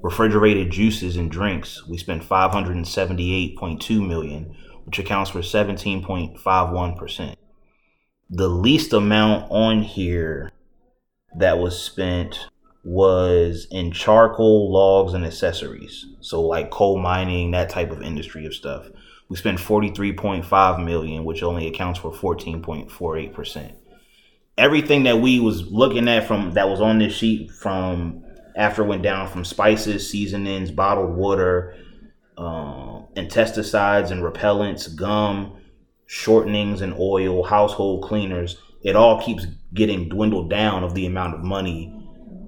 [0.03, 7.35] refrigerated juices and drinks we spend 578.2 million which accounts for 17.51%
[8.35, 10.51] the least amount on here
[11.37, 12.49] that was spent
[12.83, 16.07] was in charcoal, logs, and accessories.
[16.21, 18.89] So like coal mining, that type of industry of stuff.
[19.29, 23.75] We spent 43.5 million, which only accounts for 14.48%.
[24.57, 28.25] Everything that we was looking at from that was on this sheet from
[28.57, 31.77] after it went down from spices, seasonings, bottled water,
[32.39, 35.59] um, insecticides and repellents, gum,
[36.13, 41.41] shortenings and oil, household cleaners, it all keeps getting dwindled down of the amount of
[41.43, 41.91] money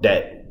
[0.02, 0.44] that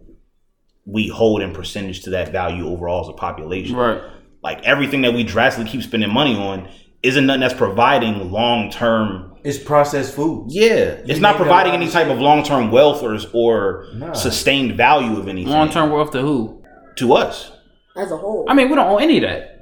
[0.86, 3.76] we hold in percentage to that value overall as a population.
[3.76, 4.02] Right.
[4.42, 6.68] Like everything that we drastically keep spending money on
[7.04, 9.36] isn't nothing that's providing long term.
[9.44, 10.48] It's processed food.
[10.50, 14.14] Yeah, it's not providing any type of long term wealth or or Nah.
[14.14, 16.62] sustained value of anything Long term wealth to who?
[16.96, 17.52] to us.
[17.96, 18.46] as a whole.
[18.50, 19.53] I mean, we don't own any of that.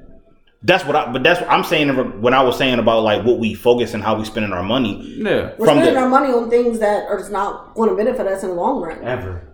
[0.64, 1.12] That's what I.
[1.12, 2.22] But that's what I'm saying.
[2.22, 5.02] When I was saying about like what we focus and how we spending our money.
[5.18, 5.54] Yeah.
[5.58, 8.28] We're from spending the- our money on things that are just not going to benefit
[8.28, 9.04] us in the long run.
[9.04, 9.48] Ever.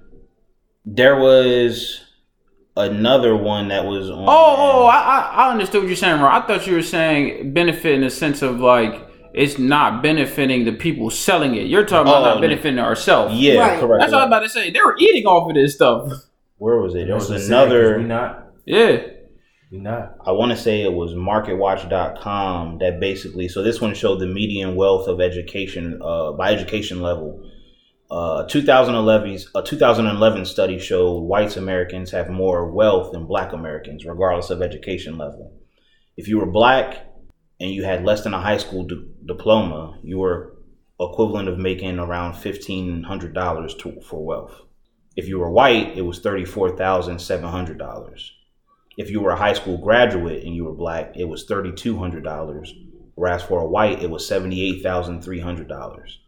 [0.85, 2.01] There was
[2.75, 4.19] another one that was on.
[4.19, 6.27] Oh, oh, oh I, I, I understood what you're saying, bro.
[6.29, 10.71] I thought you were saying benefit in the sense of like it's not benefiting the
[10.73, 11.67] people selling it.
[11.67, 13.35] You're talking about Oh, not benefiting ourselves.
[13.35, 13.79] yeah, Right.
[13.79, 14.01] correct.
[14.01, 14.71] That's what I'm about to say.
[14.71, 16.11] They were eating off of this stuff.
[16.57, 17.05] Where was it?
[17.05, 17.97] There was That's what's sad, 'cause another.
[17.99, 18.47] We not.
[18.65, 18.97] Yeah.
[20.25, 23.49] I want to say it was MarketWatch.com that basically.
[23.49, 27.43] So this one showed the median wealth of education uh, by education level.
[28.09, 34.61] Uh, a 2011 study showed white Americans have more wealth than black Americans, regardless of
[34.61, 35.51] education level.
[36.15, 37.05] If you were black
[37.59, 40.55] and you had less than a high school d- diploma, you were
[40.97, 44.61] equivalent of making around $1,500 to, for wealth.
[45.17, 48.29] If you were white, it was $34,700.
[48.97, 51.97] If you were a high school graduate and you were black, it was thirty two
[51.97, 52.73] hundred dollars.
[53.13, 56.19] Whereas for a white, it was seventy eight thousand three hundred dollars.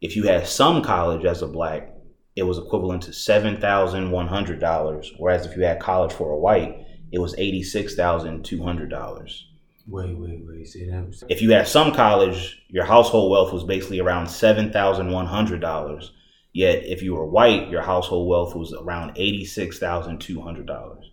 [0.00, 1.94] If you had some college as a black,
[2.34, 5.12] it was equivalent to seven thousand one hundred dollars.
[5.18, 8.90] Whereas if you had college for a white, it was eighty six thousand two hundred
[8.90, 9.46] dollars.
[9.86, 10.66] Wait, wait, wait.
[10.66, 11.26] Say that.
[11.28, 15.60] If you had some college, your household wealth was basically around seven thousand one hundred
[15.60, 16.12] dollars.
[16.52, 20.66] Yet if you were white, your household wealth was around eighty six thousand two hundred
[20.66, 21.09] dollars.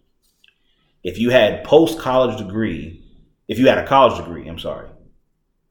[1.08, 3.02] If you had post college degree,
[3.48, 4.90] if you had a college degree, I'm sorry,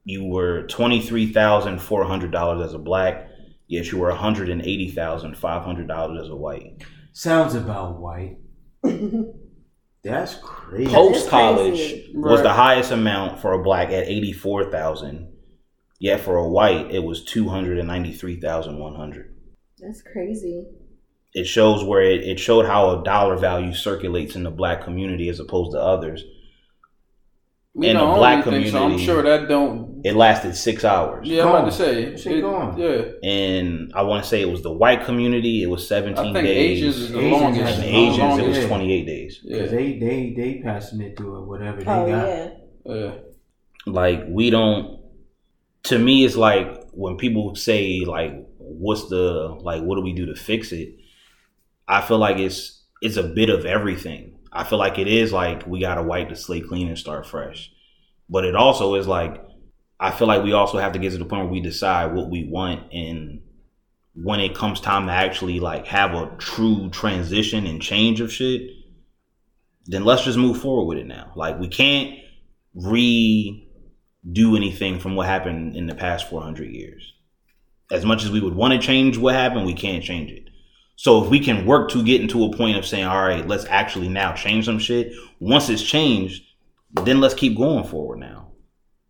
[0.02, 3.28] you were twenty three thousand four hundred dollars as a black.
[3.68, 6.82] Yet you were one hundred and eighty thousand five hundred dollars as a white.
[7.12, 8.38] Sounds about white.
[10.02, 10.90] That's crazy.
[10.90, 12.12] Post college crazy.
[12.14, 15.34] was the highest amount for a black at eighty four thousand.
[16.00, 19.36] Yet for a white, it was two hundred and ninety three thousand one hundred.
[19.78, 20.64] That's crazy.
[21.40, 25.28] It shows where it, it showed how a dollar value circulates in the black community
[25.28, 26.24] as opposed to others.
[27.74, 30.00] We In the black community, so I'm sure that don't.
[30.02, 31.28] It lasted six hours.
[31.28, 32.16] Yeah, I'm about to say.
[32.16, 32.78] Shit it- gone.
[32.78, 33.02] Yeah.
[33.22, 36.46] And I want to say it was the white community, it was seventeen I think
[36.46, 36.78] days.
[36.78, 37.64] Asians is the Asians longest.
[37.66, 38.66] has and the Asians, it longest, was yeah.
[38.68, 39.40] twenty eight days.
[39.46, 39.76] Because Yeah.
[39.78, 42.26] they they they passing it through it, whatever they Oh got.
[42.26, 42.48] yeah.
[42.86, 43.10] Yeah.
[43.84, 45.00] like we don't
[45.84, 50.24] to me it's like when people say like what's the like what do we do
[50.26, 50.94] to fix it
[51.88, 55.66] i feel like it's it's a bit of everything i feel like it is like
[55.66, 57.70] we gotta wipe the slate clean and start fresh
[58.28, 59.42] but it also is like
[60.00, 62.30] i feel like we also have to get to the point where we decide what
[62.30, 63.40] we want and
[64.14, 68.70] when it comes time to actually like have a true transition and change of shit
[69.86, 72.18] then let's just move forward with it now like we can't
[72.76, 73.56] redo
[74.56, 77.14] anything from what happened in the past 400 years.
[77.90, 80.45] As much as we would want to change what happened, we can't change it.
[80.96, 83.66] So if we can work to get into a point of saying, all right, let's
[83.66, 85.12] actually now change some shit.
[85.40, 86.42] Once it's changed,
[87.04, 88.48] then let's keep going forward now.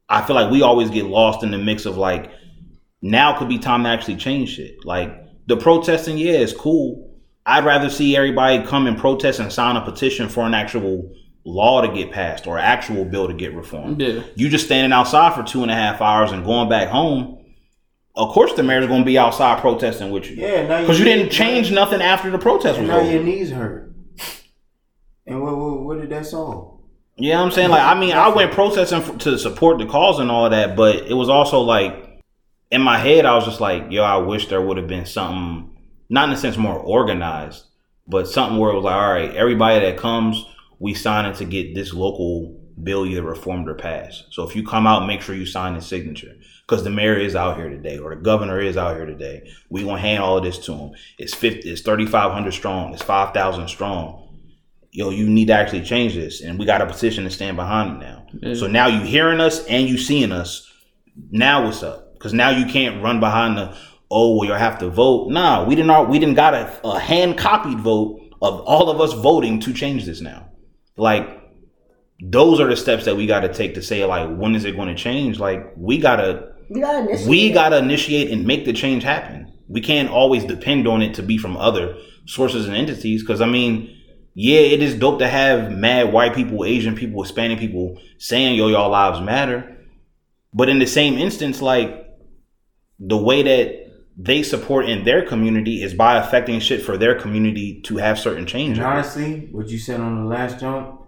[0.09, 2.30] I feel like we always get lost in the mix of like,
[3.03, 4.84] now could be time to actually change shit.
[4.84, 5.16] Like
[5.47, 7.14] the protesting, yeah, it's cool.
[7.45, 11.14] I'd rather see everybody come and protest and sign a petition for an actual
[11.45, 14.01] law to get passed or actual bill to get reformed.
[14.01, 14.22] Yeah.
[14.34, 17.36] You just standing outside for two and a half hours and going back home.
[18.16, 21.04] Of course, the mayor's going to be outside protesting with you Yeah, now because you
[21.04, 23.94] didn't change nothing after the protest And was now your knees hurt.
[25.26, 26.80] And what what, what did that solve?
[27.16, 27.70] What I'm saying?
[27.70, 30.96] Like, I mean, I went protesting f- to support the cause and all that, but
[31.06, 32.22] it was also like
[32.70, 35.76] in my head, I was just like, yo, I wish there would have been something,
[36.08, 37.64] not in a sense more organized,
[38.06, 40.44] but something where it was like, all right, everybody that comes,
[40.78, 44.26] we sign it to get this local bill either reformed or passed.
[44.30, 46.34] So if you come out, make sure you sign the signature
[46.66, 49.48] because the mayor is out here today or the governor is out here today.
[49.70, 50.92] We gonna hand all of this to him.
[51.18, 52.92] It's 50, it's 3,500 strong.
[52.92, 54.22] It's 5,000 strong.
[54.90, 58.02] Yo, you need to actually change this, and we got a position to stand behind
[58.02, 58.54] it now.
[58.54, 60.72] So now you hearing us and you seeing us.
[61.30, 62.14] Now what's up?
[62.14, 63.76] Because now you can't run behind the
[64.10, 65.30] oh, well, you have to vote.
[65.30, 66.08] Nah, we didn't.
[66.08, 70.06] We didn't got a, a hand copied vote of all of us voting to change
[70.06, 70.48] this now.
[70.96, 71.42] Like
[72.22, 74.76] those are the steps that we got to take to say like when is it
[74.76, 75.38] going to change?
[75.38, 77.28] Like we gotta We gotta initiate.
[77.28, 77.52] we it.
[77.54, 79.52] gotta initiate and make the change happen.
[79.68, 81.96] We can't always depend on it to be from other
[82.26, 83.22] sources and entities.
[83.22, 83.96] Because I mean,
[84.34, 88.68] yeah, it is dope to have mad white people, Asian people, Hispanic people saying yo
[88.68, 89.76] y'all lives matter.
[90.52, 92.06] But in the same instance, like
[92.98, 93.86] the way that
[94.16, 98.46] they support in their community is by affecting shit for their community to have certain
[98.46, 98.78] change.
[98.78, 101.02] And honestly, what you said on the last jump,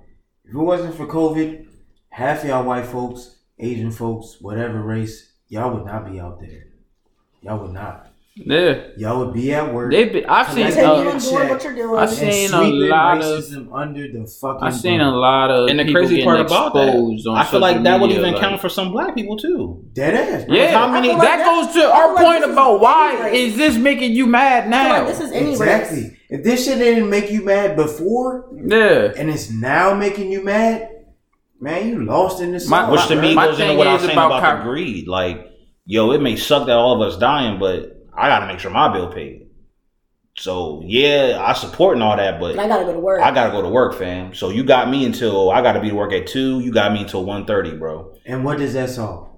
[0.45, 1.67] if it wasn't for COVID,
[2.11, 6.67] half y'all white folks, Asian folks, whatever race, y'all would not be out there.
[7.43, 8.07] Y'all would not.
[8.41, 9.91] Yeah, Y'all would be at work.
[9.91, 10.25] they've been.
[10.27, 10.67] I've seen.
[10.67, 11.99] Continue Continue Uh, doing what you're doing.
[11.99, 14.63] I and seen a sweeping lot of- racism under the fucking.
[14.63, 16.93] I've seen a lot of And the crazy part about that, I
[17.47, 19.83] feel like social that would even like- count for some black people too.
[19.93, 20.45] Dead ass.
[20.45, 20.55] bro.
[20.55, 23.15] Yeah, How many- like that, that- goes to our like point this is about why
[23.15, 23.53] any race.
[23.53, 24.89] is this making you mad now?
[25.01, 26.03] like this is any Exactly.
[26.03, 26.13] race.
[26.31, 30.89] If this shit didn't make you mad before, yeah, and it's now making you mad,
[31.61, 32.69] man, you lost in this.
[32.69, 33.23] My- song, Which to bro.
[33.23, 35.09] me goes into what I was saying about about, cop- the greed.
[35.09, 35.47] Like,
[35.87, 38.71] yo, it may suck that all of us dying, but I got to make sure
[38.71, 39.47] my bill paid.
[40.37, 43.21] So yeah, I support and all that, but And I gotta go to work.
[43.21, 44.35] I gotta go to work, fam.
[44.35, 46.61] So you got me until I gotta be to work at two.
[46.61, 48.15] You got me until 1.30, bro.
[48.25, 49.31] And what does that solve?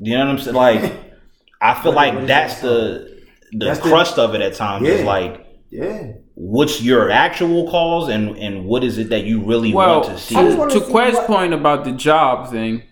[0.00, 0.56] You know what I'm saying?
[0.56, 0.92] Like,
[1.60, 3.18] I feel What- like what is that's that the
[3.52, 4.86] the That's the- crust of it at times.
[4.88, 5.06] Is Yeah.
[5.06, 6.12] like, Yeah.
[6.40, 10.18] What's your actual cause, and and what is it that you really well, want to
[10.18, 10.36] see?
[10.36, 12.84] I just wanna to see Quez's what- point about the job thing,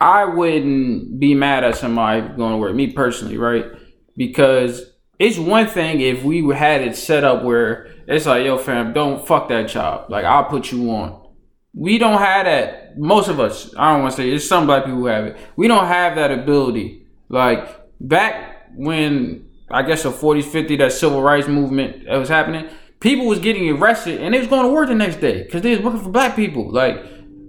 [0.00, 2.74] I wouldn't be mad at somebody going to work.
[2.74, 3.66] Me personally, right?
[4.16, 4.84] Because
[5.20, 9.24] it's one thing if we had it set up where it's like, yo, fam, don't
[9.24, 10.10] fuck that job.
[10.10, 11.20] Like, I'll put you on.
[11.74, 12.98] We don't have that.
[12.98, 15.36] Most of us, I don't want to say, it's some black people who have it.
[15.54, 17.06] We don't have that ability.
[17.28, 17.68] Like,
[18.00, 19.41] back when,
[19.72, 22.68] I guess, the 40s, 50s, that civil rights movement that was happening,
[23.00, 25.70] people was getting arrested and they was going to work the next day because they
[25.70, 26.70] was working for black people.
[26.70, 27.04] Like,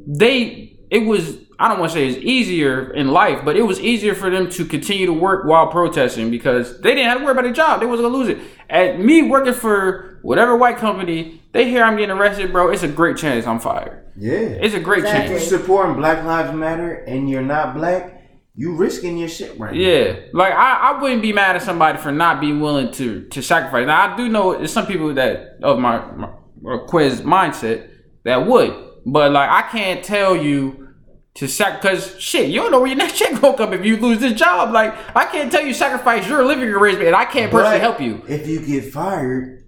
[0.08, 3.80] they, it was, I don't want to say it's easier in life, but it was
[3.80, 7.34] easier for them to continue to work while protesting because they didn't have to worry
[7.34, 7.80] about their job.
[7.80, 8.40] They wasn't gonna lose it.
[8.70, 12.70] At me working for whatever white company, they hear I'm getting arrested, bro.
[12.70, 14.04] It's a great chance I'm fired.
[14.18, 14.34] Yeah.
[14.34, 15.36] It's a great Exactly.
[15.36, 18.23] If you're supporting Black Lives Matter and you're not black,
[18.56, 19.80] you risking your shit right now.
[19.80, 23.42] Yeah, like I, I wouldn't be mad at somebody for not being willing to to
[23.42, 23.88] sacrifice.
[23.88, 26.30] Now I do know there's some people that of my, my
[26.64, 27.90] or Quez mindset
[28.26, 28.74] that would,
[29.06, 30.90] but like I can't tell you
[31.36, 33.98] to sac because shit, you don't know where your next check gonna come if you
[33.98, 34.72] lose this job.
[34.72, 38.22] Like I can't tell you sacrifice your living arrangement, and I can't personally help you.
[38.28, 39.66] If you get fired,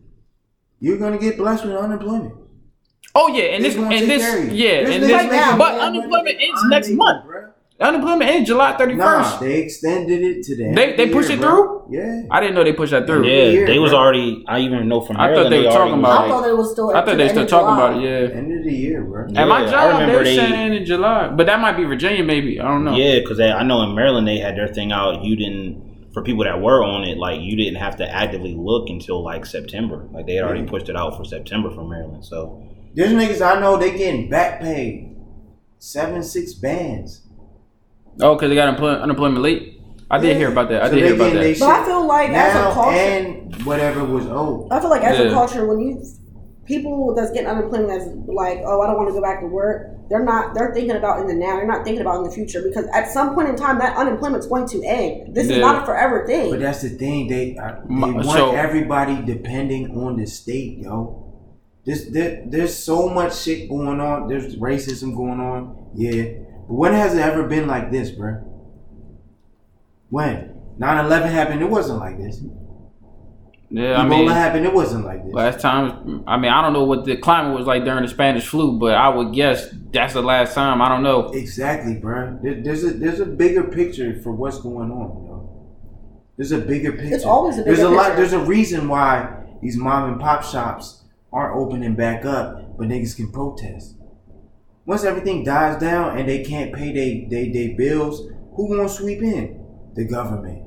[0.80, 2.36] you're gonna get blessed with unemployment.
[3.16, 5.82] Oh yeah, and They this and this yeah, This and this now, but man.
[5.82, 7.26] unemployment ends next month.
[7.26, 7.52] bruh.
[7.78, 8.98] Unemployment ends July 31st.
[8.98, 11.50] Nah, they extended it to the end They- of they the pushed year, it bro.
[11.56, 11.86] through?
[11.92, 12.22] Yeah.
[12.32, 13.26] I didn't know they pushed that through.
[13.28, 14.00] yeah, year, they was bro.
[14.00, 14.46] already.
[14.48, 15.54] I even know from I thought Maryland.
[15.54, 16.90] they were talking was about I thought it was still.
[16.92, 18.04] I thought they end still talking about it.
[18.32, 18.38] Yeah.
[18.38, 19.26] End of the year, bro.
[19.26, 22.24] At Yeah, my job, remember they're they- saying in July, but that might be Virginia,
[22.24, 22.62] maybe.
[22.62, 22.96] I don't know.
[22.96, 25.26] Yeah, because I know in Maryland they had their thing out.
[25.26, 28.88] You didn't for people that were on it, like you didn't have to actively look
[28.90, 30.08] until like September.
[30.14, 32.24] Like they had already pushed it out for September for Maryland.
[32.24, 32.62] So
[32.94, 35.12] There's niggas I know they getting back paid.
[35.78, 37.24] Seven, six bands.
[38.22, 39.82] Oh, because they got unemployment, unemployment late.
[40.10, 40.34] I did Yeah.
[40.36, 40.84] hear about that.
[40.84, 41.60] I So did they hear about that.
[41.60, 44.68] But I feel like as a culture, and whatever was owed.
[44.72, 45.26] I feel like as Yeah.
[45.26, 46.02] a culture, when you
[46.66, 49.92] people that's getting unemployment that's like, oh, I don't want to go back to work.
[50.10, 50.54] They're not.
[50.56, 51.58] They're thinking about in the now.
[51.58, 54.46] They're not thinking about in the future because at some point in time, that unemployment's
[54.48, 55.36] going to end.
[55.36, 55.56] This Yeah.
[55.56, 56.52] is not a forever thing.
[56.52, 57.28] But that's the thing.
[57.28, 61.24] They, I, they My- want so- everybody depending on the state, yo.
[61.86, 64.28] There's there, there's so much shit going on.
[64.28, 65.76] There's racism going on.
[65.96, 66.24] Yeah.
[66.68, 68.44] But when has it ever been like this, bruh?
[70.10, 72.42] When 9-11 happened, it wasn't like this.
[73.70, 75.34] Yeah, I mean, happened, it wasn't like this.
[75.34, 78.48] last time, I mean, I don't know what the climate was like during the Spanish
[78.48, 80.82] flu, but I would guess that's the last time.
[80.82, 81.30] I don't know.
[81.34, 82.42] Exactly, bruh.
[82.44, 85.76] There, there's a there's a bigger picture for what's going on, yo.
[86.38, 87.16] There's a bigger picture.
[87.16, 88.16] It's always a There's bigger a lot.
[88.16, 93.16] There's a reason why these mom and pop shops aren't opening back up, but niggas
[93.16, 93.95] can protest.
[94.86, 98.22] Once everything dies down and they can't pay they they, they bills,
[98.56, 99.64] who gonna sweep in?
[99.96, 100.64] The government.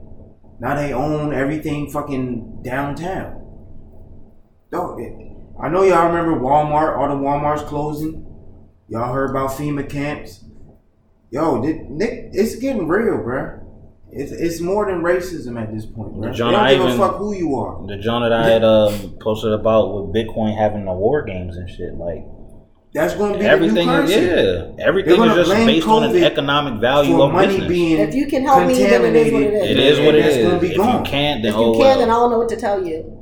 [0.60, 3.34] Now they own everything fucking downtown.
[4.70, 4.98] Don't
[5.60, 8.24] I know y'all remember Walmart, all the Walmarts closing.
[8.88, 10.44] Y'all heard about FEMA camps?
[11.30, 13.62] Yo, Nick, it's getting real, bruh.
[14.10, 16.20] It's it's more than racism at this point.
[16.20, 17.86] The They John don't give a fuck who you are.
[17.86, 21.68] the John that I had um, posted about with Bitcoin having the war games and
[21.68, 22.24] shit, like
[22.94, 24.84] That's going to be Everything the new is yeah.
[24.84, 27.68] Everything is just blame based on an economic value of money business.
[27.68, 29.70] being If you can help me, then it is what it is.
[29.70, 30.46] it is what it That's is.
[30.46, 31.04] gonna be If gone.
[31.04, 31.98] you can't, then If you oh can, well.
[31.98, 33.14] then I don't know what to tell you.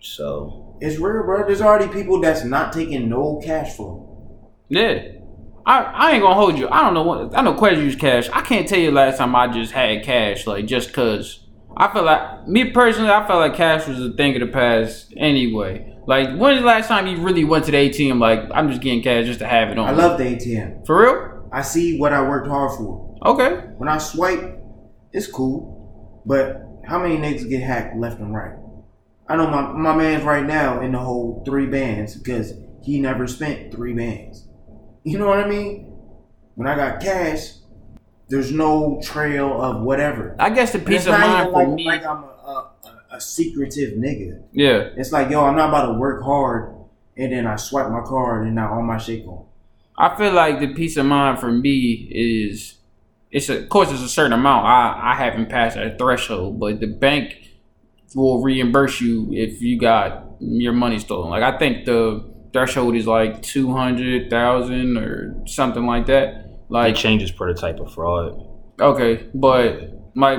[0.00, 1.44] So It's real, bro.
[1.46, 4.06] There's already people that's not taking no cash flow.
[4.68, 5.02] Yeah.
[5.66, 6.68] I, I ain't gonna hold you.
[6.70, 8.28] I don't know what I know Quez use cash.
[8.32, 11.40] I can't tell you last time I just had cash, like just cause.
[11.76, 15.12] I feel like me personally, I felt like cash was a thing of the past
[15.16, 15.94] anyway.
[16.08, 19.02] Like when's the last time you really went to the ATM like I'm just getting
[19.02, 19.86] cash just to have it on?
[19.86, 20.86] I love the ATM.
[20.86, 21.48] For real?
[21.52, 23.14] I see what I worked hard for.
[23.26, 23.66] Okay.
[23.76, 24.58] When I swipe,
[25.12, 26.22] it's cool.
[26.24, 28.56] But how many niggas get hacked left and right?
[29.28, 33.26] I know my, my man's right now in the whole three bands because he never
[33.26, 34.48] spent three bands.
[35.04, 35.92] You know what I mean?
[36.54, 37.50] When I got cash,
[38.30, 40.36] there's no trail of whatever.
[40.38, 41.84] I guess the peace of mind for like, me.
[41.84, 44.42] like I'm a, a, a, a secretive nigga.
[44.52, 44.90] yeah.
[44.96, 46.74] It's like, yo, I'm not about to work hard
[47.16, 49.44] and then I swipe my card and now all my shit gone.
[49.96, 52.76] I feel like the peace of mind for me is
[53.30, 54.64] it's a, of course it's a certain amount.
[54.66, 57.34] I I haven't passed that threshold, but the bank
[58.14, 61.30] will reimburse you if you got your money stolen.
[61.30, 66.28] Like I think the threshold is like two hundred thousand or something like that.
[66.28, 68.46] it Like changes per the type of fraud.
[68.80, 70.38] okay, but like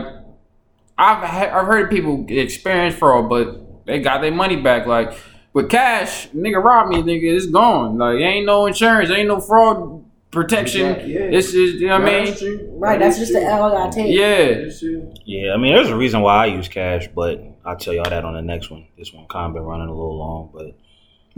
[0.99, 4.85] I've ha- I've heard people experience fraud, but they got their money back.
[4.85, 5.17] Like
[5.53, 7.97] with cash, nigga robbed me, nigga, it's gone.
[7.97, 10.85] Like ain't no insurance, ain't no fraud protection.
[10.87, 11.19] Exactly, yeah.
[11.21, 12.69] It's just you know what I mean.
[12.79, 14.15] Right, that's just the L I gotta take.
[14.15, 14.69] Yeah.
[15.25, 18.25] Yeah, I mean, there's a reason why I use cash, but I'll tell y'all that
[18.25, 18.85] on the next one.
[18.97, 20.75] This one kind of been running a little long, but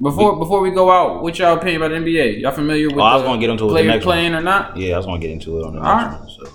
[0.02, 2.42] Before before we go out, what y'all opinion about the NBA?
[2.42, 4.06] Y'all familiar with Oh, I was the gonna get into it with the players next
[4.08, 4.36] one.
[4.36, 4.76] or not?
[4.78, 6.20] yeah, I was gonna get into it on the next Alright.
[6.20, 6.30] one.
[6.30, 6.52] So.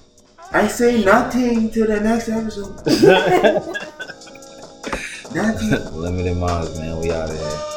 [0.57, 2.77] I say nothing to the next episode.
[5.35, 6.01] nothing.
[6.01, 6.99] Limited minds, man.
[6.99, 7.76] We out of here.